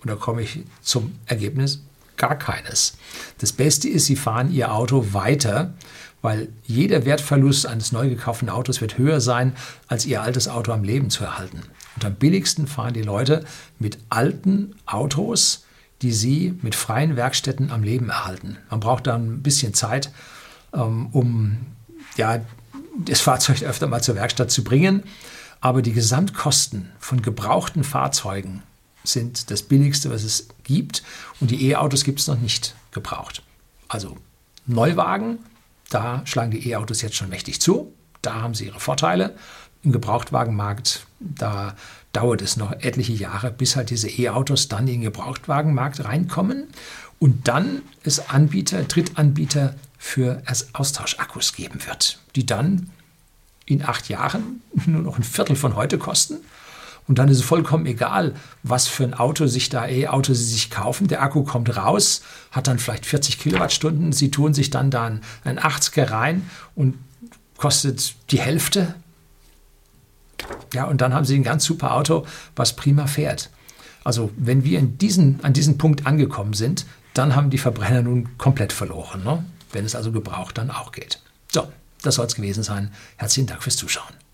Und 0.00 0.08
da 0.08 0.14
komme 0.14 0.42
ich 0.42 0.60
zum 0.80 1.18
Ergebnis, 1.26 1.82
gar 2.16 2.38
keines. 2.38 2.98
Das 3.38 3.52
Beste 3.52 3.88
ist, 3.88 4.06
Sie 4.06 4.14
fahren 4.14 4.52
Ihr 4.52 4.72
Auto 4.72 5.12
weiter, 5.12 5.74
weil 6.22 6.50
jeder 6.64 7.04
Wertverlust 7.04 7.66
eines 7.66 7.90
neu 7.90 8.08
gekauften 8.08 8.48
Autos 8.48 8.80
wird 8.80 8.96
höher 8.96 9.20
sein, 9.20 9.56
als 9.88 10.06
Ihr 10.06 10.22
altes 10.22 10.46
Auto 10.46 10.70
am 10.70 10.84
Leben 10.84 11.10
zu 11.10 11.24
erhalten. 11.24 11.64
Und 11.96 12.04
am 12.04 12.14
billigsten 12.14 12.66
fahren 12.66 12.94
die 12.94 13.02
Leute 13.02 13.44
mit 13.78 13.98
alten 14.10 14.74
Autos, 14.86 15.64
die 16.02 16.12
sie 16.12 16.58
mit 16.62 16.74
freien 16.74 17.16
Werkstätten 17.16 17.70
am 17.70 17.82
Leben 17.82 18.10
erhalten. 18.10 18.58
Man 18.70 18.80
braucht 18.80 19.06
dann 19.06 19.34
ein 19.34 19.42
bisschen 19.42 19.74
Zeit, 19.74 20.12
ähm, 20.74 21.08
um 21.12 21.56
ja, 22.16 22.40
das 22.98 23.20
Fahrzeug 23.22 23.62
öfter 23.62 23.86
mal 23.86 24.02
zur 24.02 24.14
Werkstatt 24.14 24.50
zu 24.50 24.62
bringen. 24.62 25.02
Aber 25.60 25.82
die 25.82 25.92
Gesamtkosten 25.92 26.92
von 26.98 27.22
gebrauchten 27.22 27.82
Fahrzeugen 27.82 28.62
sind 29.04 29.50
das 29.50 29.62
billigste, 29.62 30.10
was 30.10 30.22
es 30.22 30.48
gibt. 30.64 31.02
Und 31.40 31.50
die 31.50 31.70
E-Autos 31.70 32.04
gibt 32.04 32.20
es 32.20 32.26
noch 32.26 32.38
nicht 32.38 32.74
gebraucht. 32.90 33.42
Also 33.88 34.16
Neuwagen, 34.66 35.38
da 35.88 36.22
schlagen 36.26 36.50
die 36.50 36.68
E-Autos 36.68 37.02
jetzt 37.02 37.16
schon 37.16 37.30
mächtig 37.30 37.60
zu. 37.60 37.92
Da 38.20 38.34
haben 38.42 38.54
sie 38.54 38.66
ihre 38.66 38.80
Vorteile 38.80 39.36
im 39.82 39.92
Gebrauchtwagenmarkt, 39.92 41.05
da 41.20 41.74
dauert 42.12 42.42
es 42.42 42.56
noch 42.56 42.72
etliche 42.72 43.12
Jahre, 43.12 43.50
bis 43.50 43.76
halt 43.76 43.90
diese 43.90 44.08
E-Autos 44.08 44.68
dann 44.68 44.86
in 44.86 44.94
den 44.94 45.02
Gebrauchtwagenmarkt 45.02 46.04
reinkommen 46.04 46.68
und 47.18 47.48
dann 47.48 47.82
es 48.02 48.28
Anbieter, 48.28 48.84
Drittanbieter 48.84 49.74
für 49.98 50.42
Austauschakkus 50.72 51.54
geben 51.54 51.80
wird, 51.86 52.20
die 52.34 52.46
dann 52.46 52.90
in 53.64 53.84
acht 53.84 54.08
Jahren 54.08 54.62
nur 54.86 55.02
noch 55.02 55.18
ein 55.18 55.24
Viertel 55.24 55.56
von 55.56 55.76
heute 55.76 55.98
kosten. 55.98 56.36
Und 57.08 57.20
dann 57.20 57.28
ist 57.28 57.38
es 57.38 57.44
vollkommen 57.44 57.86
egal, 57.86 58.34
was 58.64 58.88
für 58.88 59.04
ein 59.04 59.14
Auto 59.14 59.46
sich 59.46 59.68
da 59.68 59.86
E-Auto 59.86 60.34
Sie 60.34 60.44
sich 60.44 60.70
kaufen. 60.70 61.06
Der 61.06 61.22
Akku 61.22 61.44
kommt 61.44 61.76
raus, 61.76 62.22
hat 62.50 62.66
dann 62.66 62.80
vielleicht 62.80 63.06
40 63.06 63.38
Kilowattstunden. 63.38 64.12
Sie 64.12 64.32
tun 64.32 64.54
sich 64.54 64.70
dann 64.70 64.90
da 64.90 65.04
ein 65.44 65.60
80er 65.60 66.10
rein 66.10 66.50
und 66.74 66.98
kostet 67.56 68.16
die 68.32 68.40
Hälfte 68.40 68.96
ja, 70.72 70.84
und 70.84 71.00
dann 71.00 71.14
haben 71.14 71.24
sie 71.24 71.36
ein 71.36 71.42
ganz 71.42 71.64
super 71.64 71.94
Auto, 71.94 72.26
was 72.54 72.76
prima 72.76 73.06
fährt. 73.06 73.50
Also 74.04 74.30
wenn 74.36 74.64
wir 74.64 74.78
in 74.78 74.98
diesen, 74.98 75.42
an 75.42 75.52
diesem 75.52 75.78
Punkt 75.78 76.06
angekommen 76.06 76.52
sind, 76.52 76.86
dann 77.14 77.34
haben 77.34 77.50
die 77.50 77.58
Verbrenner 77.58 78.02
nun 78.02 78.36
komplett 78.38 78.72
verloren. 78.72 79.24
Ne? 79.24 79.44
Wenn 79.72 79.84
es 79.84 79.96
also 79.96 80.12
gebraucht 80.12 80.58
dann 80.58 80.70
auch 80.70 80.92
geht. 80.92 81.20
So, 81.52 81.66
das 82.02 82.16
soll 82.16 82.26
es 82.26 82.34
gewesen 82.34 82.62
sein. 82.62 82.92
Herzlichen 83.16 83.46
Dank 83.46 83.62
fürs 83.62 83.76
Zuschauen. 83.76 84.25